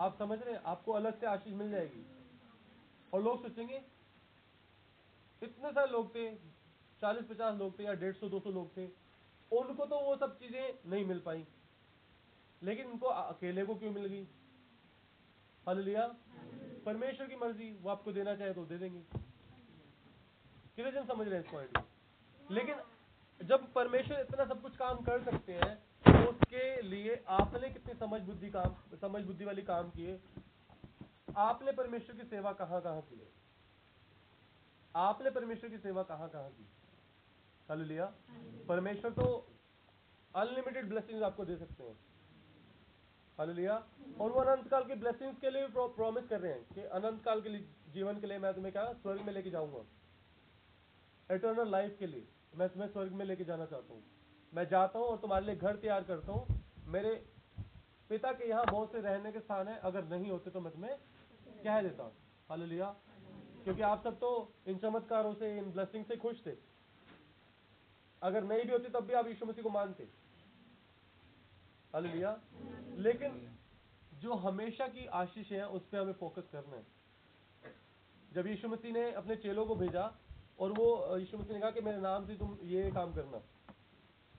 [0.00, 0.62] आप समझ रहे हैं?
[0.62, 2.04] आपको अलग से आशीष मिल जाएगी।
[3.12, 3.82] और लोग सोचेंगे
[5.42, 6.30] इतने सारे लोग थे
[7.02, 8.86] चालीस पचास लोग थे या डेढ़ सौ दो सौ लोग थे
[9.52, 11.46] उनको तो वो सब चीज़ें नहीं मिल पाई।
[12.62, 14.24] लेकिन उनको अकेले को क्यों मिल गई?
[15.66, 16.06] हालेलुया
[16.88, 19.00] परमेश्वर की मर्ज़ी, वो आपको देना चाहे तो दे देंगे।
[20.76, 22.54] कितने जन समझ रहे हैं इस पॉइंट को?
[22.54, 22.76] लेकिन
[23.40, 25.74] जब परमेश्वर इतना सब कुछ काम कर सकते हैं
[26.06, 30.18] तो उसके लिए आपने कितनी समझ बुद्धि काम, समझ बुद्धि वाली काम किए?
[31.36, 33.28] आपने परमेश्वर की सेवा कहाँ कहाँ की है?
[34.94, 36.66] आपने परमेश्वर की सेवा कहाँ कहाँ की?
[37.68, 38.12] हालेलुया।
[38.68, 39.26] परमेश्वर तो
[40.34, 41.96] अनलिमिटेड ब्लेसिंग्स आपको दे सकते हैं।
[43.38, 43.74] हालेलुया।
[44.20, 47.40] और वो अनंत काल की ब्लेसिंग्स के लिए प्रॉमिस कर रहे हैं कि अनंत काल
[47.40, 49.84] के लिए, जीवन के लिए मैं तुम्हें क्या, स्वर्ग में लेके जाऊँगा।
[51.30, 54.02] एटर्नल लाइफ के लिए, मैं तुम्हें स्वर्ग में लेके जाना चाहता हूँ।
[54.52, 57.14] मैं जाता हूँ और तुम्हारे लिए घर तैयार करता हूँ। मेरे
[58.10, 60.96] पिता के यहाँ बहुत से रहने के स्थान है, अगर नहीं होते तो मैं तुम्हें
[61.64, 62.12] कह देता। हूँ
[62.50, 62.94] हालेलुया।
[63.64, 64.30] क्योंकि आप सब तो
[64.66, 66.56] इन चमत्कारों से, इन ब्लेसिंग से खुश थे।
[68.22, 70.08] अगर नहीं भी होती तब भी आप यीशु मसीह को मानते।
[71.92, 72.38] हालेलुया।
[72.98, 73.40] लेकिन
[74.12, 76.86] जो हमेशा की आशीष है उस पर हमें फोकस करना है।
[78.32, 80.04] जब यीशु मसीह ने अपने चेलों को भेजा
[80.58, 83.42] और वो यीशु मसीह ने कहा कि मेरे नाम से तुम ये काम करना।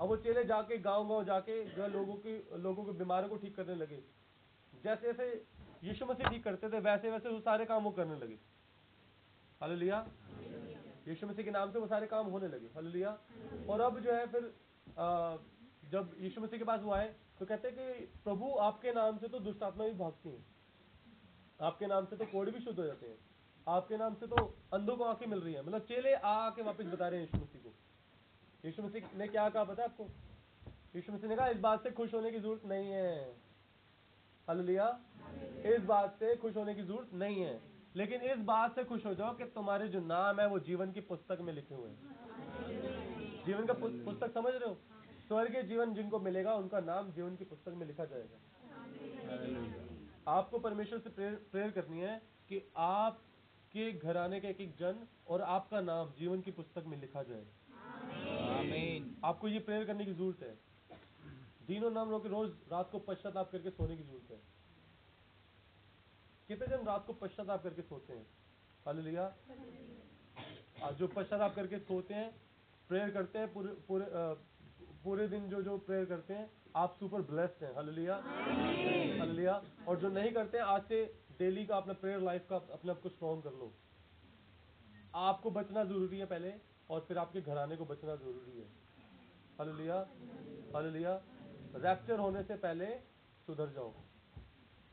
[0.01, 3.55] अब वो चेले जाके गाँव गाँव जाके जो लोगों की लोगों के बीमारों को ठीक
[3.55, 4.01] करने लगे।
[4.73, 5.25] जैसे जैसे
[5.83, 8.37] यीशु मसीह ठीक करते थे वैसे वैसे वो सारे काम वो करने लगे।
[9.61, 10.05] हालेलुया।
[11.07, 13.17] यीशु मसीह के नाम से वो सारे काम होने लगे। हलो लिया
[13.69, 14.43] और अब जो है फिर
[14.97, 15.37] अ,
[15.91, 19.27] जब यीशु मसीह के पास वो आए तो कहते हैं कि प्रभु आपके नाम से
[19.27, 20.45] तो दुष्ट आत्मा भी भागती है।
[21.61, 23.17] आपके नाम से तो कोड़ भी शुद्ध हो जाते हैं।
[23.67, 27.07] आपके नाम से तो अंधों को आँखें मिल रही है। मतलब चेले आके वापस बता
[27.07, 27.73] रहे हैं यीशु मसीह को।
[28.65, 30.07] यीशु मसीह ने क्या कहा पता है आपको?
[30.95, 33.35] यीशु मसीह ने कहा, इस बात से खुश होने की ज़रूरत नहीं है।
[34.47, 34.99] हालेलुया।
[35.65, 37.61] इस बात से खुश होने की ज़रूरत नहीं है।
[37.95, 41.01] लेकिन इस बात से खुश हो जाओ कि तुम्हारे जो नाम है, वो जीवन की
[41.01, 41.99] पुस्तक में लिखे हुए हैं।
[43.45, 43.73] जीवन का
[44.05, 44.77] पुस्तक समझ रहे हो?
[45.29, 48.37] स्वर्गीय जीवन जिनको मिलेगा उनका नाम जीवन की पुस्तक में लिखा जाएगा।
[50.27, 52.15] आपको परमेश्वर से प्रेयर प्रेयर करनी है
[52.49, 57.23] कि आपके घराने का एक एक जन और आपका नाम जीवन की पुस्तक में लिखा
[57.23, 57.45] जाए।
[58.55, 60.57] आमीन। आपको ये प्रेयर करने की ज़रूरत है।
[61.67, 64.41] दिनों नाम रोके रोज रात को पश्चाताप करके सोने की ज़रूरत है।
[66.49, 68.25] कितने जन रात को पश्चाताप करके सोते हैं?
[68.85, 69.31] हालेलुया।
[70.83, 72.29] आज जो पश्चाताप करके सोते हैं
[72.89, 74.05] प्रेयर करते हैं पूरे पूरे
[75.03, 78.15] पूरे दिन जो जो प्रेयर करते हैं, आप सुपर ब्लेस्ड हैं। हालेलुया
[79.19, 81.03] हालेलुया और जो नहीं करते हैं, आज से
[81.39, 83.71] डेली का अपना प्रेयर लाइफ का अपने आप को स्ट्रॉन्ग कर लो।
[85.15, 86.53] आपको बचना ज़रूरी है पहले,
[86.89, 88.65] और फिर आपके घराने को बचना ज़रूरी है।
[89.59, 89.95] हालेलुया
[90.75, 91.13] हालेलुया
[91.75, 92.85] रैप्चर होने से पहले
[93.47, 93.93] सुधर जाओ।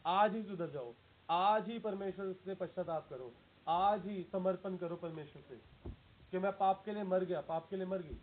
[0.04, 0.94] आज ही सुधर जाओ।
[1.30, 3.32] आज ही परमेश्वर से पश्चाताप करो।
[3.68, 5.56] आज ही समर्पण करो परमेश्वर से
[6.32, 8.18] कि मैं पाप के लिए मर गया, पाप के लिए मर गई।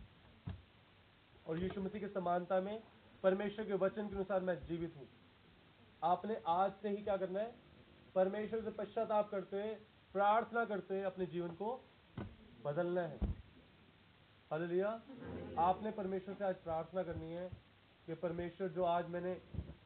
[1.46, 2.82] और यीशु मसीह की समानता में
[3.22, 5.08] परमेश्वर के वचन के अनुसार मैं जीवित हूँ।
[6.02, 7.54] आपने आज से ही क्या करना है?
[8.14, 9.74] परमेश्वर से पश्चाताप करते हुए,
[10.12, 11.84] प्रार्थना करते हुए अपने जीवन को
[12.64, 13.18] बदलना है।
[14.50, 15.02] हालेलुया।
[15.58, 17.50] आपने परमेश्वर से आज प्रार्थना करनी है
[18.06, 19.40] कि परमेश्वर, जो आज मैंने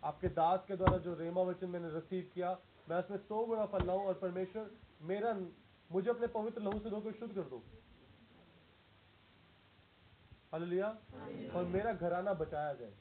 [0.04, 2.58] आपके दास के द्वारा जो रेमा वचन मैंने रिसीव किया,
[2.90, 4.70] मैं उसमें सौ गुना फल लाऊं और परमेश्वर,
[5.02, 5.40] मेरा,
[5.92, 7.62] मुझे अपने पवित्र लहू से धोकर शुद्ध कर दो।
[10.52, 10.88] हालेलुया।
[11.54, 12.92] और मेरा घराना बचाया जाए।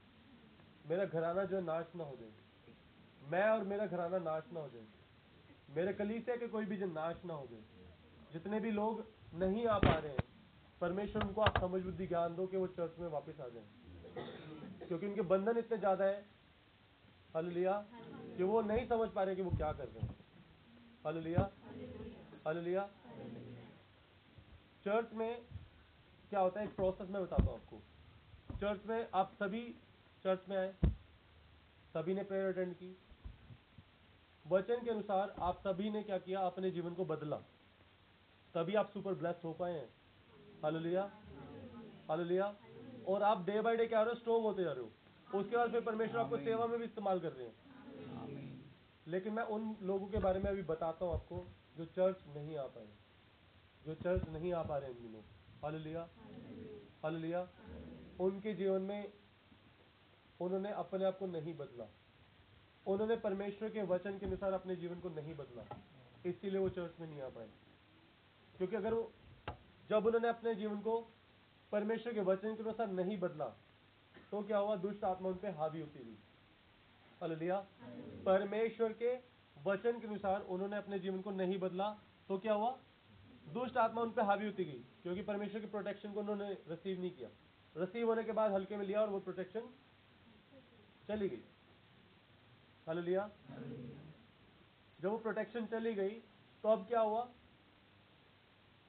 [0.90, 2.32] मेरा घराना जो नाश ना हो जाए।
[3.32, 4.86] मैं और मेरा घराना नाश ना हो जाए।
[5.76, 7.64] मेरे कलीसिया के कोई भी जन नाश ना हो जाए।
[8.34, 10.24] जितने भी लोग नहीं आ पा रहे हैं,
[10.82, 15.08] परमेश्वर उनको आप समझ, बुद्धि, ज्ञान दो कि वो चर्च में वापस आ जाए। क्योंकि
[15.08, 16.26] उनके बंधन इतने ज़्यादा है,
[17.34, 17.74] हालेलुया,
[18.38, 20.16] कि वो नहीं समझ पा रहे कि वो क्या कर रहे हैं।
[21.04, 21.50] Hallelujah
[22.46, 22.90] hallelujah.
[24.86, 25.46] चर्च में
[26.30, 26.66] क्या होता है?
[26.66, 27.82] एक प्रोसेस में बताता हूँ आपको।
[28.58, 29.62] चर्च में आप सभी
[30.26, 30.74] चर्च में आए,
[31.94, 32.96] सभी ने प्रेयर अटेंड की।
[34.46, 36.40] वचन के अनुसार आप सभी ने क्या किया?
[36.40, 37.38] अपने जीवन को बदला।
[38.56, 39.90] तभी आप सुपर ब्लेस्ड हो पाए हैं।
[40.64, 41.10] हालेलुया
[42.12, 42.56] लिया
[43.08, 44.20] और आप डे बाय डे क्या हो रहे हो?
[44.20, 47.32] स्ट्रॉन्ग होते जा रहे हो। उसके बाद फिर परमेश्वर आपको सेवा में भी इस्तेमाल कर
[47.32, 47.56] रहे हैं।
[49.08, 51.48] लेकिन मैं उन लोगों के बारे में अभी बताता हूँ आपको,
[51.78, 52.88] जो चर्च नहीं आ पाए।
[53.86, 55.22] जो चर्च नहीं आ पा रहे हैं इन दिनों।
[55.64, 56.10] हालेलुया।
[57.04, 57.48] हालेलुया।
[58.20, 59.14] उनके जीवन में
[60.40, 61.88] उन्होंने अपने आप को नहीं बदला।
[62.88, 65.64] उन्होंने परमेश्वर के वचन के अनुसार अपने जीवन को नहीं बदला।
[66.26, 67.50] इसीलिए वो चर्च में नहीं आ पाए।
[68.58, 69.12] क्योंकि अगर वो
[69.90, 71.02] जब उन्होंने अपने जीवन को
[71.72, 73.46] परमेश्वर के वचन के अनुसार नहीं बदला
[74.32, 74.76] तो क्या हुआ?
[74.76, 76.18] दुष्ट आत्मा उन पर हावी होती गई
[77.22, 77.68] हालेलुया।
[78.26, 79.18] परमेश्वर के
[79.64, 81.90] वचन के अनुसार उन्होंने अपने जीवन को नहीं बदला
[82.28, 82.80] तो क्या हुआ?
[83.48, 87.12] दुष्ट आत्मा उन पर हावी होती गई क्योंकि परमेश्वर की प्रोटेक्शन को उन्होंने रिसीव नहीं
[87.12, 87.30] किया।
[87.76, 89.70] रिसीव होने के बाद हल्के में लिया और वो प्रोटेक्शन
[91.08, 91.44] चली गई।
[92.88, 93.30] हालेलुया
[95.00, 96.10] जब वो प्रोटेक्शन चली गई
[96.64, 97.22] तो अब क्या हुआ?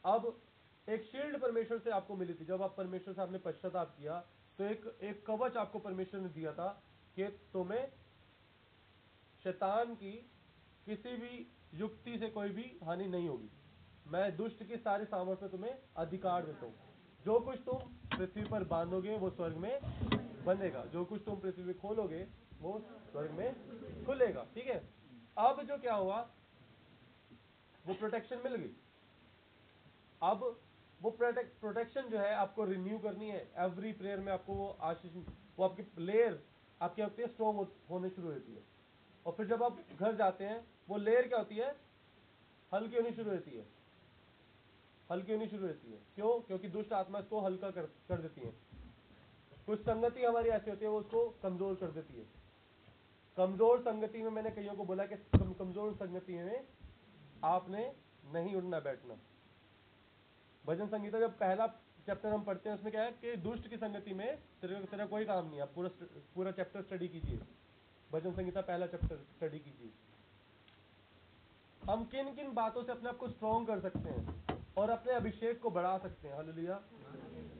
[0.04, 0.40] अब
[0.88, 4.18] एक शील्ड परमेश्वर से आपको मिली थी। जब आप परमेश्वर से आपने पश्चाताप किया
[4.59, 6.68] तो एक एक कवच आपको परमेश्वर ने दिया था
[7.16, 7.86] कि तुम्हें
[9.44, 10.12] शैतान की
[10.86, 13.50] किसी भी युक्ति से कोई भी हानि नहीं होगी।
[14.11, 16.74] मैं दुष्ट के सारे सामर्थ्य तुम्हें अधिकार देता हूँ।
[17.24, 17.78] जो कुछ तुम
[18.16, 19.80] पृथ्वी पर बांधोगे, वो स्वर्ग में
[20.44, 22.26] बंधेगा। जो कुछ तुम पृथ्वी में खोलोगे,
[22.61, 22.78] वो
[23.12, 23.54] स्वर्ग में
[24.04, 24.88] खुलेगा। ठीक है?
[25.38, 26.20] अब जो क्या हुआ,
[27.86, 28.70] वो प्रोटेक्शन मिल गई।
[30.22, 30.61] अब
[31.02, 35.12] वो प्रोटेक्शन जो है, आपको रिन्यू करनी है। एवरी प्रेयर में आपको वो आशीष,
[35.59, 36.42] वो आपकी लेयर
[36.82, 38.62] आपकी है स्ट्रॉन्ग होने शुरू होती है।
[39.26, 41.76] और फिर जब आप घर जाते हैं, वो लेयर क्या होती है?
[42.74, 43.78] हल्की होनी शुरू होती है।
[45.11, 46.40] हल्की होनी शुरू रहती है। क्यों?
[46.40, 48.52] क्योंकि दुष्ट आत्मा इसको हल्का कर कर देती है।
[49.66, 52.26] कुछ संगति हमारी ऐसी होती है वो उसको कमज़ोर कर देती है।
[53.36, 56.64] कमज़ोर संगति में मैंने कईयों को बोला कि कम, कमज़ोर संगति में
[57.44, 57.92] आपने
[58.32, 59.18] नहीं उठना बैठना।
[60.64, 61.66] भजन संगीता जब पहला
[62.06, 64.26] चैप्टर हम पढ़ते हैं उसमें क्या है कि दुष्ट की संगति में
[64.61, 65.90] तेरा तेरा कोई काम नहीं है। पूरा
[66.34, 67.38] पूरा चैप्टर स्टडी कीजिए।
[68.11, 69.90] भजन संगीता पहला चैप्टर स्टडी कीजिए।
[71.82, 74.47] हम किन किन बातों से अपने आप को स्ट्रॉन्ग कर सकते हैं?
[74.79, 76.81] और अपने अभिषेक को बढ़ा सकते हैं। हालेलुया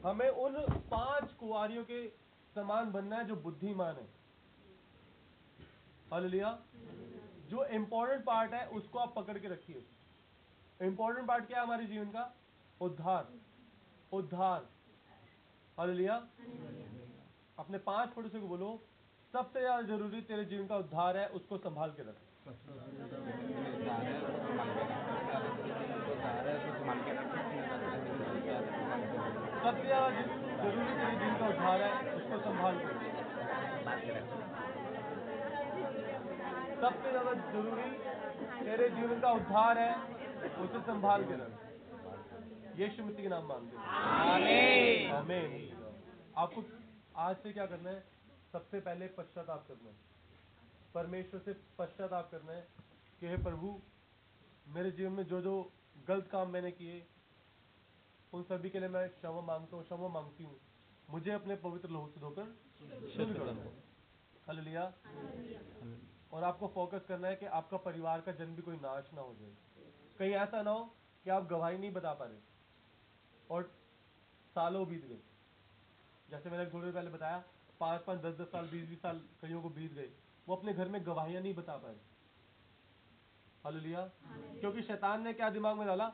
[0.05, 0.55] हमें उन
[0.91, 2.07] पाँच कुआरियों के
[2.55, 4.07] समान बनना है जो बुद्धिमान है।
[6.11, 6.57] हालेलुया
[7.49, 9.85] जो इम्पोर्टेंट पार्ट है, उसको आप पकड़ के रखिए।
[10.79, 12.23] इम्पोर्टेंट पार्ट क्या है हमारे जीवन का?
[12.81, 13.27] उद्धार।
[14.11, 14.67] उद्धार।
[15.77, 16.15] हालेलुया
[17.59, 18.69] अपने पाँच पड़ोसियों को बोलो,
[19.33, 22.15] सबसे ज़्यादा ज़रूरी तेरे जीवन का उद्धार है, उसको संभाल के रख।
[29.59, 30.09] सबसे ज़्यादा
[30.59, 32.75] ज़रूरी तेरे जीवन का उद्धार है उसको संभाल
[36.81, 37.89] सबसे ज़्यादा ज़रूरी
[38.59, 39.91] तेरे जीवन का उद्धार है
[40.63, 43.83] उसे संभाल के रख। यीशु मसीह के नाम मांगते हैं।
[44.29, 45.51] आमीन। आमीन।
[46.37, 46.63] आपको
[47.19, 48.03] आज से क्या करना है?
[48.51, 49.95] सबसे पहले पश्चाताप करना है।
[50.93, 52.67] परमेश्वर से पश्चाताप करना है
[53.19, 53.67] कि हे प्रभु
[54.75, 55.55] मेरे जीवन में जो जो
[56.07, 56.97] गलत काम मैंने किए
[58.33, 60.55] उन सभी के लिए मैं क्षमा माँगता हूँ क्षमा मांगती हूँ।
[61.09, 62.55] मुझे अपने पवित्र लहू से धोकर
[63.15, 64.83] शुद्ध कर दो लिया
[66.33, 69.33] और आपको फोकस करना है कि आपका परिवार का जन्म भी कोई नाश ना हो
[69.39, 69.51] जाए।
[70.19, 70.83] कहीं ऐसा ना हो
[71.25, 72.37] कि आप गवाही नहीं बता पा रहे
[73.49, 73.63] और
[74.55, 75.19] सालों बीत गए।
[76.29, 77.43] जैसे मैंने थोड़ी देर पहले बताया
[77.79, 80.09] पाँच पाँच दस दस साल बीस बीस साल कईयों को बीत गए।
[80.47, 81.95] वो अपने घर में गवाहियाँ नहीं बता पाए
[83.63, 84.09] हालेलुया।
[84.59, 86.11] क्योंकि शैतान ने क्या दिमाग में डाला?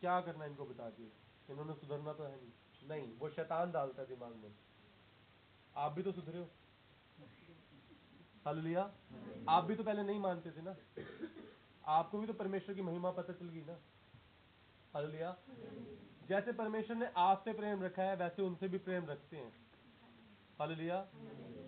[0.00, 1.10] क्या करना इनको बता दिए
[1.50, 4.52] इन्होंने सुधरना तो है नहीं। नहीं, वो शैतान डालता है दिमाग में।
[5.76, 6.48] आप भी तो सुधरे हो।
[8.46, 8.82] हालेलुया
[9.48, 10.74] आप भी तो पहले नहीं मानते थे ना?
[11.84, 13.78] आपको भी तो परमेश्वर की महिमा पता चल गई ना?
[14.94, 15.36] हालेलुया
[16.28, 19.52] जैसे परमेश्वर ने आपसे प्रेम रखा है, वैसे उनसे भी प्रेम रखते हैं।
[20.58, 21.06] हालेलुया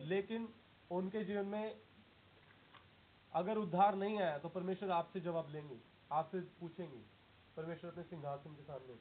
[0.04, 0.48] लेकिन
[0.90, 1.80] उनके जीवन में
[3.32, 5.78] अगर उद्धार नहीं आया तो परमेश्वर आपसे जवाब लेंगे,
[6.12, 7.00] आपसे पूछेंगे।
[7.56, 8.94] परमेश्वर अपने सिंहासन के सामने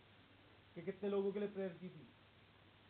[0.76, 2.08] कि कितने लोगों के लिए प्रेयर की थी।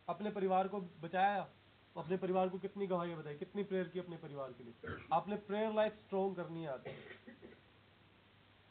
[0.07, 1.47] अपने परिवार को बचाया,
[1.95, 5.73] अपने परिवार को कितनी गवाहियाँ बताई, कितनी प्रेयर की अपने परिवार के लिए। आपने प्रेयर
[5.73, 6.91] लाइफ स्ट्रॉन्ग करनी है आती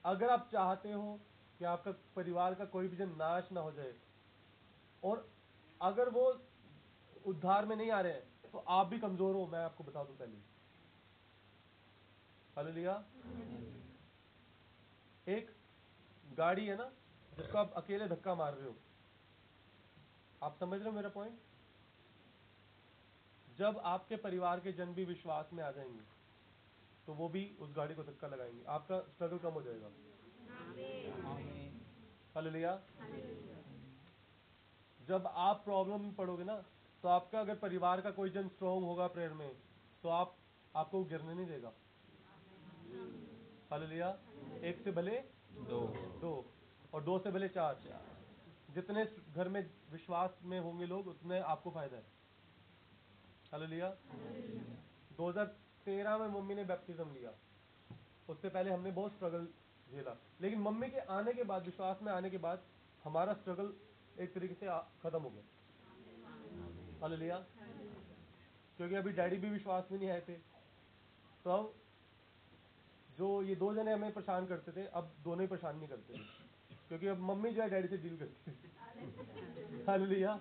[0.04, 1.18] अगर आप चाहते हो
[1.60, 3.94] कि आपका परिवार का कोई भी जन नाश ना हो जाए,
[5.02, 5.28] और
[5.80, 6.24] अगर वो
[7.26, 10.16] उद्धार में नहीं आ रहे हैं तो आप भी कमज़ोर हो, मैं आपको बता दूँ
[10.16, 10.36] पहले।
[12.56, 12.94] हालेलुया।
[15.26, 15.50] एक
[16.30, 16.90] गाड़ी है ना,
[17.32, 18.74] जिसको आप अकेले धक्का मार रहे हो।
[20.42, 21.38] आप समझ रहे हो मेरा पॉइंट
[23.58, 26.04] जब आपके परिवार के जन भी विश्वास में आ जाएँगे
[27.06, 29.90] तो वो भी उस गाड़ी को धक्का लगाएँगे। आपका स्ट्रगल कम हो जाएगा।
[32.34, 32.74] हालेलुया
[35.00, 36.56] जब आप प्रॉब्लम में पड़ोगे ना
[37.04, 39.50] तो आपका अगर परिवार का कोई जन स्ट्रॉन्ग होगा प्रेयर में
[40.04, 40.36] तो आप,
[40.74, 41.72] आपको गिरने नहीं देगा।
[43.70, 44.08] हालेलुया
[44.64, 45.16] एक से भले
[45.54, 45.86] दो।
[46.20, 46.46] दो।
[46.94, 47.80] और दो से भले चार।
[48.70, 52.02] जितने घर में विश्वास में होंगे लोग, उतने आपको फ़ायदा है।
[53.52, 53.96] हालेलुया।
[55.16, 57.34] 2013 में मम्मी ने बैप्टिज्म लिया।
[58.28, 59.48] उससे पहले हमने बहुत स्ट्रगल
[59.92, 62.62] झेला। लेकिन मम्मी के आने के बाद, विश्वास में आने के बाद,
[63.04, 63.74] हमारा स्ट्रगल
[64.20, 64.66] एक तरीके से
[65.02, 65.42] खत्म हो गया।
[67.02, 67.46] हेलो लिया
[68.76, 70.34] क्योंकि अभी डैडी भी विश्वास में नहीं आए थे।
[71.44, 71.74] तो
[73.20, 76.18] जो ये दो जने हमें परेशान करते थे, अब दोनों ही परेशान नहीं करते
[76.88, 78.54] क्योंकि अब मम्मी जो है, डैडी से डील करती थी
[79.88, 80.32] हालेलुया।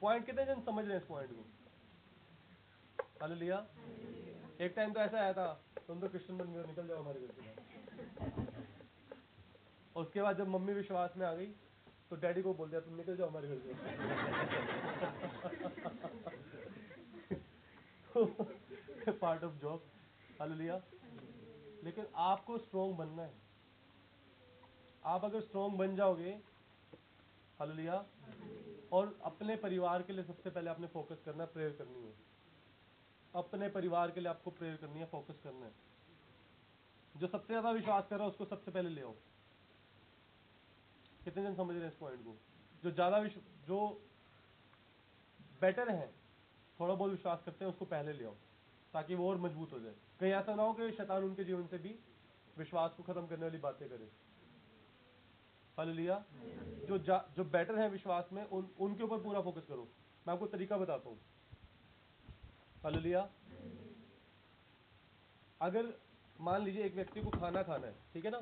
[0.00, 1.42] पॉइंट कितने जन समझ रहे हैं इस पॉइंट को?
[3.20, 3.58] हालेलुया।
[4.60, 5.46] एक टाइम तो ऐसा आया था,
[5.86, 7.40] तुम तो क्रिश्चियन बन गए, निकल जाओ हमारे घर से।
[9.96, 11.46] उसके बाद जब मम्मी विश्वास में आ गई
[12.10, 13.68] तो डैडी को बोल दिया, तुम निकल जाओ हमारे घर से।
[19.12, 19.82] Part of job
[20.40, 20.80] hallelujah.
[21.84, 23.34] लेकिन आपको स्ट्रोंग बनना है।
[25.04, 26.30] आप अगर स्ट्रोंग बन जाओगे,
[27.58, 28.04] हालेलुया,
[28.92, 32.12] और अपने परिवार के लिए सबसे पहले आपने फोकस करना है प्रेयर करनी है।
[33.34, 35.72] अपने परिवार के लिए आपको प्रेयर करनी है फोकस करना है।
[37.14, 39.14] जो सबसे ज़्यादा विश्वास कर रहा है, उसको सबसे पहले ले आओ।
[41.24, 42.36] कितने जन समझ रहे हैं इस पॉइंट को?
[42.84, 43.22] जो ज़्यादा
[43.66, 43.80] जो
[45.60, 46.06] बेटर है,
[46.80, 48.34] थोड़ा बहुत विश्वास करते हैं, उसको पहले ले आओ,
[48.94, 51.78] ताकि वो और मज़बूत हो जाए। कहीं ऐसा ना हो कि शैतान उनके जीवन से
[51.78, 51.98] भी
[52.58, 54.08] विश्वास को खत्म करने वाली बातें करे।
[55.78, 56.24] हालेलुया।
[56.88, 56.98] जो
[57.36, 59.88] जो बेटर है विश्वास में, उन, उनके ऊपर पूरा फोकस करो।
[60.26, 61.18] मैं आपको तरीका बताता हूँ।
[62.82, 63.28] हालेलुया।
[65.60, 65.92] अगर
[66.40, 68.40] मान लीजिए एक व्यक्ति को खाना खाना है, ठीक है ना?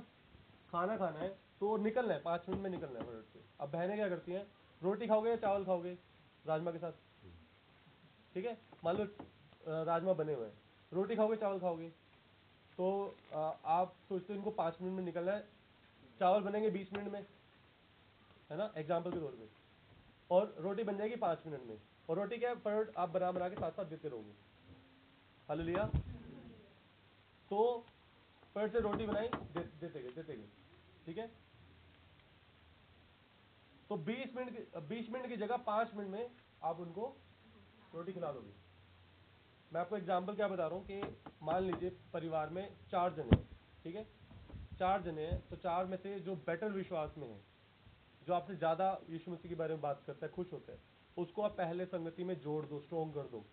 [0.71, 1.29] खाना खाना है
[1.61, 4.47] तो निकलना है, पाँच मिनट में निकलना है से। अब बहनें क्या करती हैं?
[4.83, 5.99] रोटी खाओगे या चावल खाओगे?
[6.47, 6.93] राजमा के साथ।
[8.35, 8.59] ठीक है?
[8.85, 9.05] मान लो
[9.85, 11.89] राजमा बने हुए हैं। रोटी खाओगे चावल खाओगे?
[12.79, 13.37] तो अ,
[13.67, 15.47] आप सोचते हो इनको पाँच मिनट में निकलना है।
[16.21, 17.21] चावल बनेंगे बीस मिनट में
[18.51, 18.73] है ना?
[18.77, 19.49] एग्ज़ाम्पल के तौर पर
[20.31, 21.79] और रोटी बन जाएगी पाँच मिनट में।
[22.09, 22.57] और रोटी क्या है?
[22.57, 24.33] फटाफट आप बना बना के साथ साथ देते रहोगे।
[25.49, 25.85] हल लिया
[27.51, 27.85] तो
[28.55, 30.49] फटाफट से रोटी बनाई दे, देते गए देते गए।
[31.07, 31.27] ठीक है?
[33.91, 36.31] तो 20 मिनट की 20 मिनट की जगह 5 मिनट में
[36.63, 37.17] आप उनको
[37.95, 38.53] रोटी खिला दोगे।
[39.73, 43.49] मैं आपको एग्जांपल क्या बता रहा हूँ कि मान लीजिए परिवार में चार जने हैं,
[43.85, 44.07] ठीक है?
[44.79, 47.39] चार जने हैं तो चार में से जो बेटर विश्वास में है,
[48.27, 50.79] जो आपसे ज़्यादा यीशु मसीह के बारे में बात करता है, खुश होता है,
[51.17, 53.45] उसको आप पहले संगति में जोड़ दो स्ट्रोंग कर दो।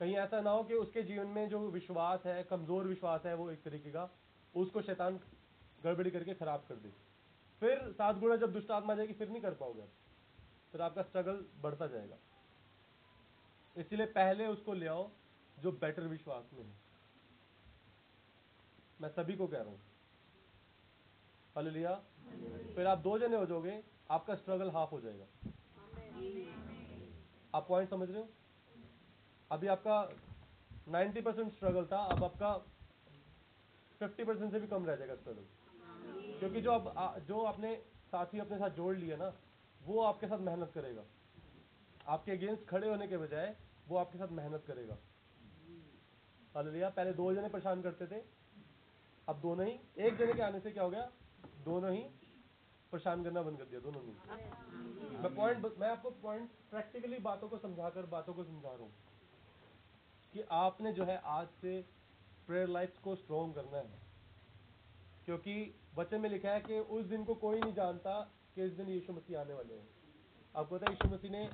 [0.00, 3.50] कहीं ऐसा ना हो कि उसके जीवन में जो विश्वास है, कमज़ोर विश्वास है, वो
[3.50, 4.08] एक तरीके का,
[4.54, 5.20] उसको शैतान
[5.84, 6.92] गड़बड़ी करके खराब कर दे।
[7.62, 9.88] फिर सात गुणा जब दुष्ट आत्मा जाएगी, फिर नहीं कर पाओगे
[10.72, 12.16] फिर आपका स्ट्रगल बढ़ता जाएगा।
[13.76, 15.10] इसलिए पहले उसको ले आओ
[15.58, 16.72] जो बेटर विश्वास में है।
[19.00, 19.80] मैं सभी को कह रहा हूँ।
[21.56, 21.94] हालेलुया।
[22.74, 25.26] फिर आप दो जने हो जाओगे, आपका स्ट्रगल हाफ़ हो जाएगा।
[27.54, 28.28] आप पॉइंट समझ रहे हो?
[29.50, 30.10] अभी आपका
[30.88, 32.56] 90 परसेंट स्ट्रगल था, अब आपका
[34.00, 35.44] 50 परसेंट से भी कम रह जाएगा स्ट्रगल
[36.38, 39.34] क्योंकि जो अब आ- जो आपने साथी अपने साथ जोड़ लिया ना,
[39.82, 41.04] वो आपके साथ मेहनत करेगा।
[42.06, 43.56] आपके अगेंस्ट खड़े होने के बजाय
[43.88, 44.96] वो आपके साथ मेहनत करेगा।
[46.54, 48.22] हालेलुया पहले दो जने परेशान करते थे,
[49.28, 51.10] अब दोनों ही, एक जने के आने से क्या हो गया?
[51.64, 52.00] दोनों ही
[52.92, 54.12] परेशान करना बंद कर दिया, दोनों ने।
[55.18, 58.92] मैं पॉइंट मैं आपको पॉइंट प्रैक्टिकली बातों को समझाकर, बातों को समझा रहा हूँ
[60.32, 61.84] कि आपने जो है आज से
[62.46, 63.98] प्रेयर लाइफ को स्ट्रॉन्ग करना है।
[65.24, 68.20] क्योंकि वचन में लिखा है कि उस दिन को कोई नहीं जानता
[68.54, 69.88] कि इस दिन यीशु मसीह आने वाले हैं।
[70.56, 71.50] आपको पता है, यीशु मसीह ने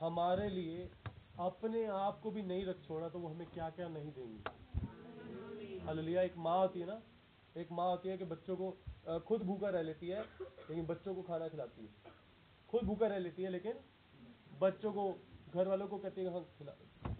[0.00, 0.90] हमारे लिए
[1.38, 6.22] अपने आप को भी नहीं रख छोड़ा तो वो हमें क्या क्या नहीं देंगे। हालेलुया,
[6.22, 7.00] एक माँ होती है ना,
[7.56, 8.70] एक माँ होती है कि बच्चों को
[9.20, 12.12] खुद भूखा रह लेती है, लेकिन बच्चों को खाना खिलाती है।
[12.70, 13.78] खुद भूखा रह लेती है, लेकिन
[14.60, 15.10] बच्चों को
[15.54, 16.72] घर वालों को कहती है हाँ खिला,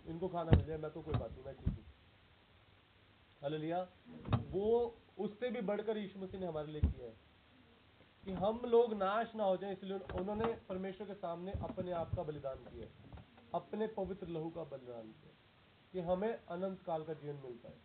[0.09, 1.85] इनको खाना मिल जाए, मैं तो कोई बात नहीं, मैं ठीक हूँ।
[3.43, 3.81] हालेलुया,
[4.51, 7.17] वो उससे भी बढ़कर यीशु मसीह ने हमारे लिए किया है।
[8.27, 12.23] कि हम लोग नाश ना हो जाए, इसलिए उन्होंने परमेश्वर के सामने अपने आप का
[12.23, 12.87] बलिदान किया
[13.55, 15.33] अपने पवित्र लहू का बलिदान किया
[15.93, 17.77] कि हमें अनंत काल का जीवन मिलता है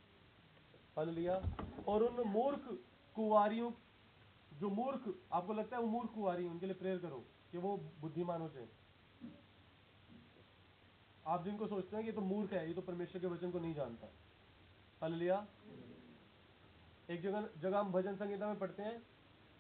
[0.98, 1.42] हालेलुया।
[1.88, 2.80] और उन मूर्ख
[3.16, 3.72] कुवारियों,
[4.54, 8.42] जो मूर्ख, आपको लगता है वो मूर्ख कुवारी उनके लिए प्रेयर करो कि वो बुद्धिमान
[8.42, 8.68] हो जाए।
[11.28, 13.60] आप जिनको सोचते हैं कि ये तो मूर्ख है, ये तो परमेश्वर के वचन को
[13.60, 14.08] नहीं जानता।
[15.02, 15.48] हालेलुया।
[17.10, 19.00] एक जगह जगह हम भजन संगीता में पढ़ते हैं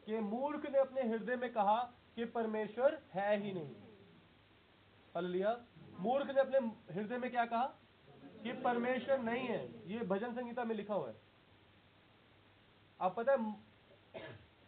[0.05, 1.83] कि मूर्ख ने अपने हृदय में कहा
[2.15, 3.75] कि परमेश्वर है ही नहीं।
[5.15, 5.65] हालेलुया।
[5.99, 6.59] मूर्ख ने अपने
[6.93, 7.65] हृदय में क्या कहा?
[8.43, 11.15] कि परमेश्वर नहीं है। ये भजन संगीता में लिखा हुआ है।
[13.01, 13.37] आप पता है,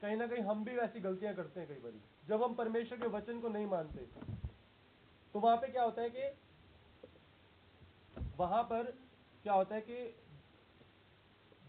[0.02, 1.92] कहीं ना कहीं हम भी वैसी गलतियाँ करते हैं कई बार।
[2.28, 4.08] जब हम परमेश्वर के वचन को नहीं मानते
[5.34, 6.30] तो वहाँ पे क्या होता है कि,
[8.38, 8.92] वहाँ पर
[9.44, 10.16] क्या होता है कि,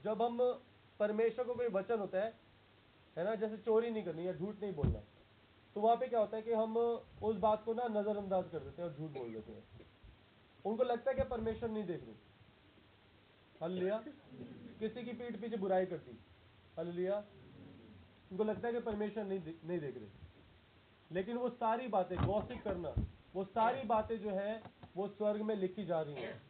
[0.05, 0.63] जब हम
[1.01, 2.35] परमेश्वर को कोई वचन होता है
[3.19, 5.01] है ना, जैसे चोरी नहीं करनी या झूठ नहीं बोलना
[5.77, 6.77] तो वहाँ पे क्या होता है कि हम
[7.23, 9.65] उस बात को ना नजरअंदाज कर देते हैं और झूठ बोल देते हैं।
[10.65, 12.15] उनको लगता है कि परमेश्वर नहीं देख रहे।
[13.63, 14.05] हल
[14.81, 16.19] किसी की पीठ पीछे बुराई कर दी
[16.79, 17.19] हल लिया
[18.33, 20.09] उनको लगता है कि परमेश्वर नहीं नहीं देख रहे।
[21.11, 22.95] लेकिन वो सारी बातें, गॉसिप करना,
[23.35, 24.63] वो सारी बातें जो है,
[24.97, 26.43] वो स्वर्ग में लिखी जा रही हैं।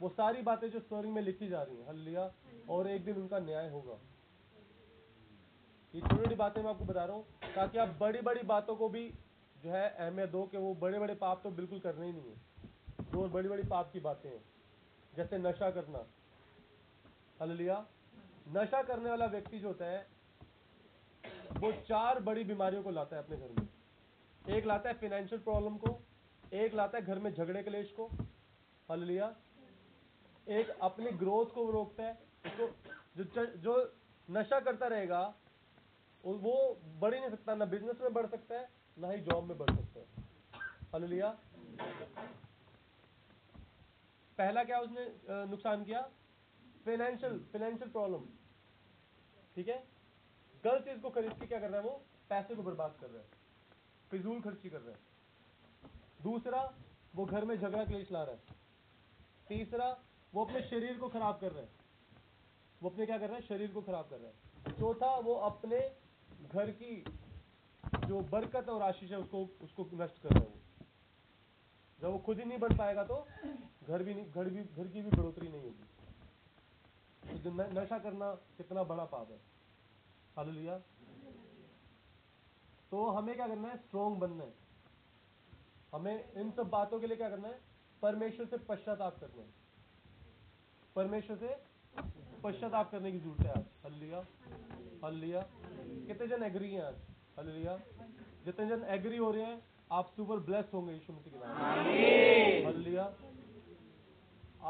[0.00, 2.32] वो सारी बातें जो स्वर्ग में लिखी जा रही हैं। हल लिया
[2.70, 3.98] और एक दिन उनका न्याय होगा।
[5.94, 7.24] ये छोटी छोटी बातें मैं आपको बता रहा हूँ,
[7.54, 9.02] ताकि आप बड़ी बड़ी बातों को भी
[9.56, 13.10] जो है अहमियत दो कि वो बड़े बड़े पाप तो बिल्कुल करने ही नहीं है।
[13.12, 14.40] जो बड़ी बड़ी पाप की बातें हैं,
[15.12, 15.98] जैसे नशा करना।
[17.40, 17.76] हालेलुया।
[18.48, 20.06] नशा करने वाला व्यक्ति जो होता है,
[21.58, 25.76] वो चार बड़ी बीमारियों को लाता है अपने घर में। एक लाता है फाइनेंशियल प्रॉब्लम
[25.76, 25.98] को,
[26.52, 28.06] एक लाता है घर में झगड़े कलेश को।
[28.88, 29.34] हालेलुया।
[30.46, 32.68] एक अपनी ग्रोथ को रोकता है, उसको
[33.16, 33.92] जो जो
[34.28, 35.22] नशा करता रहेगा
[36.24, 39.44] वो- वो बढ़ ही नहीं सकता, ना बिज़नेस में बढ़ सकता है, ना ही जॉब
[39.44, 40.06] में बढ़ सकता है।
[40.92, 41.38] हालेलुया।
[44.38, 45.16] पहला क्या उसने
[45.46, 46.02] नुकसान किया?
[46.84, 48.20] फाइनेंशियल फाइनेंशियल प्रॉब्लम
[49.54, 49.84] ठीक है?
[50.64, 52.02] गलत चीज़ को खरीद के क्या कर रहा है वो?
[52.28, 53.28] पैसे को बर्बाद कर रहा है।
[54.10, 54.98] फिजूल खर्ची कर रहा है।
[56.22, 56.74] दूसरा,
[57.14, 58.42] वो घर में झगड़ा क्लेश ला रहा है।
[59.48, 59.98] तीसरा,
[60.34, 61.68] वो अपने शरीर को खराब कर रहा है।
[62.82, 63.42] वो अपने क्या कर रहा है?
[63.42, 64.34] शरीर को खराब कर रहा है।
[64.80, 66.03] चौथा, वो अपने
[66.52, 67.04] घर की
[68.06, 70.52] जो बरकत और आशीष है उसको उसको नष्ट कर रहे हो।
[72.02, 73.26] जब वो खुद ही नहीं बन पाएगा तो
[73.88, 78.82] घर भी नहीं, घर भी, घर की भी बढ़ोतरी नहीं होगी। तो नशा करना कितना
[78.82, 79.38] बड़ा पाप है।
[80.36, 80.78] हालेलुया।
[82.90, 83.76] तो हमें क्या करना है?
[83.76, 84.52] स्ट्रोंग बनना है।
[85.92, 87.60] हमें इन सब बातों के लिए क्या करना है?
[88.02, 89.48] परमेश्वर से पश्चाताप करना है।
[90.96, 91.48] परमेश्वर से
[92.44, 94.24] पश्चाताप करने की ज़रूरत है आज। हल्लिया
[95.04, 95.40] हल्लिया
[96.08, 96.96] कितने जन एग्री हैं आज?
[97.38, 97.76] हल्लिया
[98.44, 102.66] जितने जन एग्री हो रहे हैं आप सुपर ब्लेस होंगे यीशु मसीह के नाम में
[102.66, 103.04] हल्लिया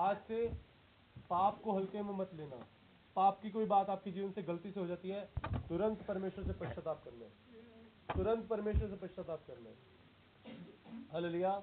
[0.03, 0.47] आज से
[1.31, 2.57] पाप को हल्के में मत लेना।
[3.16, 5.20] पाप की कोई बात आपके जीवन से गलती से हो जाती है
[5.68, 7.29] तुरंत परमेश्वर से पश्चाताप कर है
[8.09, 9.93] तुरंत परमेश्वर से पश्चाताप करना। है
[11.12, 11.62] हालेलुया।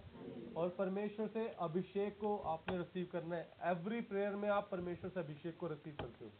[0.56, 5.20] और परमेश्वर से अभिषेक को आपने रिसीव करना है। एवरी प्रेयर में आप परमेश्वर से
[5.20, 6.32] अभिषेक को रिसीव करते हो।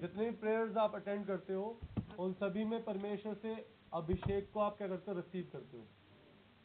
[0.00, 1.80] जितने भी प्रेयर्स आप अटेंड करते हो
[2.18, 5.84] उन सभी में परमेश्वर से अभिषेक को आप क्या करते हो रिसीव करते हो।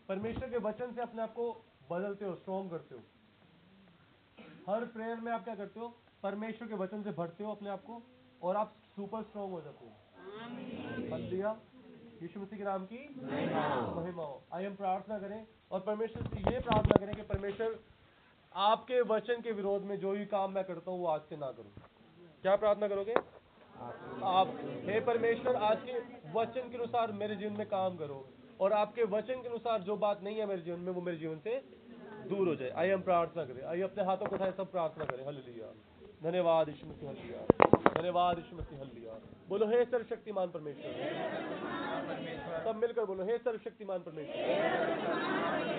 [0.09, 3.01] परमेश्वर के वचन से अपने आप को बदलते हो स्ट्रॉन्ग करते हो।
[4.69, 7.83] हर प्रेयर में आप क्या करते हो परमेश्वर के वचन से भरते हो अपने आप
[7.83, 8.03] को
[8.41, 9.91] और आप सुपर स्ट्रॉन्ग हो जाते हो।
[11.11, 11.59] हालेलुया।
[12.21, 16.59] यीशु मसीह के नाम की महिमा हो। आइए हम प्रार्थना करें और परमेश्वर से ये
[16.59, 17.75] प्रार्थना करें कि परमेश्वर
[18.55, 21.51] आपके वचन के विरोध में जो भी काम मैं करता हूँ वो आज से ना
[21.51, 21.71] करूँ।
[22.43, 23.13] क्या प्रार्थना करोगे?
[24.27, 24.53] आप
[24.85, 25.99] हे परमेश्वर आज के
[26.33, 28.19] वचन के अनुसार मेरे जीवन में काम करो
[28.61, 31.37] और आपके वचन के अनुसार जो बात नहीं है मेरे जीवन में वो मेरे जीवन
[31.39, 31.61] से
[32.29, 35.25] दूर हो जाए। आइए हम प्रार्थना करें। आइए अपने हाथों को उठाए सब प्रार्थना करें।
[35.27, 35.67] हल्लेलुया
[36.23, 37.41] धन्यवाद यीशु मसीह हल्लेलुया
[37.93, 44.35] धन्यवाद यीशु मसीह हल्लेलुया बोलो हे सर्वशक्तिमान परमेश्वर। सब मिलकर बोलो, हे सर्वशक्तिमान परमेश्वर,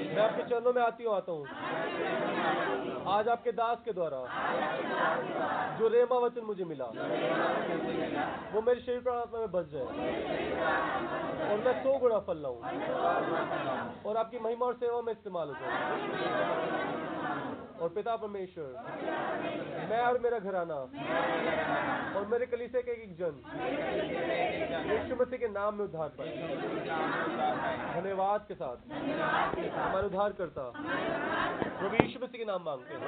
[0.09, 1.45] मैं आपके चरणों में आती हूँ, आता हूँ।
[3.09, 4.19] आज आपके दास के द्वारा
[5.79, 6.85] जो रेमा वचन मुझे मिला,
[8.53, 9.87] वो मेरे शरीर पर आत्मा में बस जाए
[11.49, 12.59] और मैं सौ गुणा फल लाऊं
[14.07, 17.18] और आपकी महिमा और सेवा में इस्तेमाल हो जाए।
[17.81, 18.65] और पिता परमेश्वर।
[19.91, 20.75] मैं और मेरा घराना।
[22.19, 23.35] और मेरे कलीसे के एक जन।
[24.91, 26.31] यीशु मसीह के नाम में उद्धार पाए
[28.01, 28.77] धन्यवाद के साथ।
[29.79, 30.73] हमारे उद्धार करता
[31.81, 33.01] प्रभु यीशु मसीह के नाम मांगते हैं।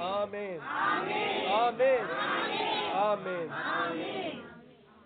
[0.00, 0.60] आमीन।
[1.50, 2.06] आमीन।
[2.94, 3.50] आमीन।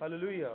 [0.01, 0.49] हालेलुया।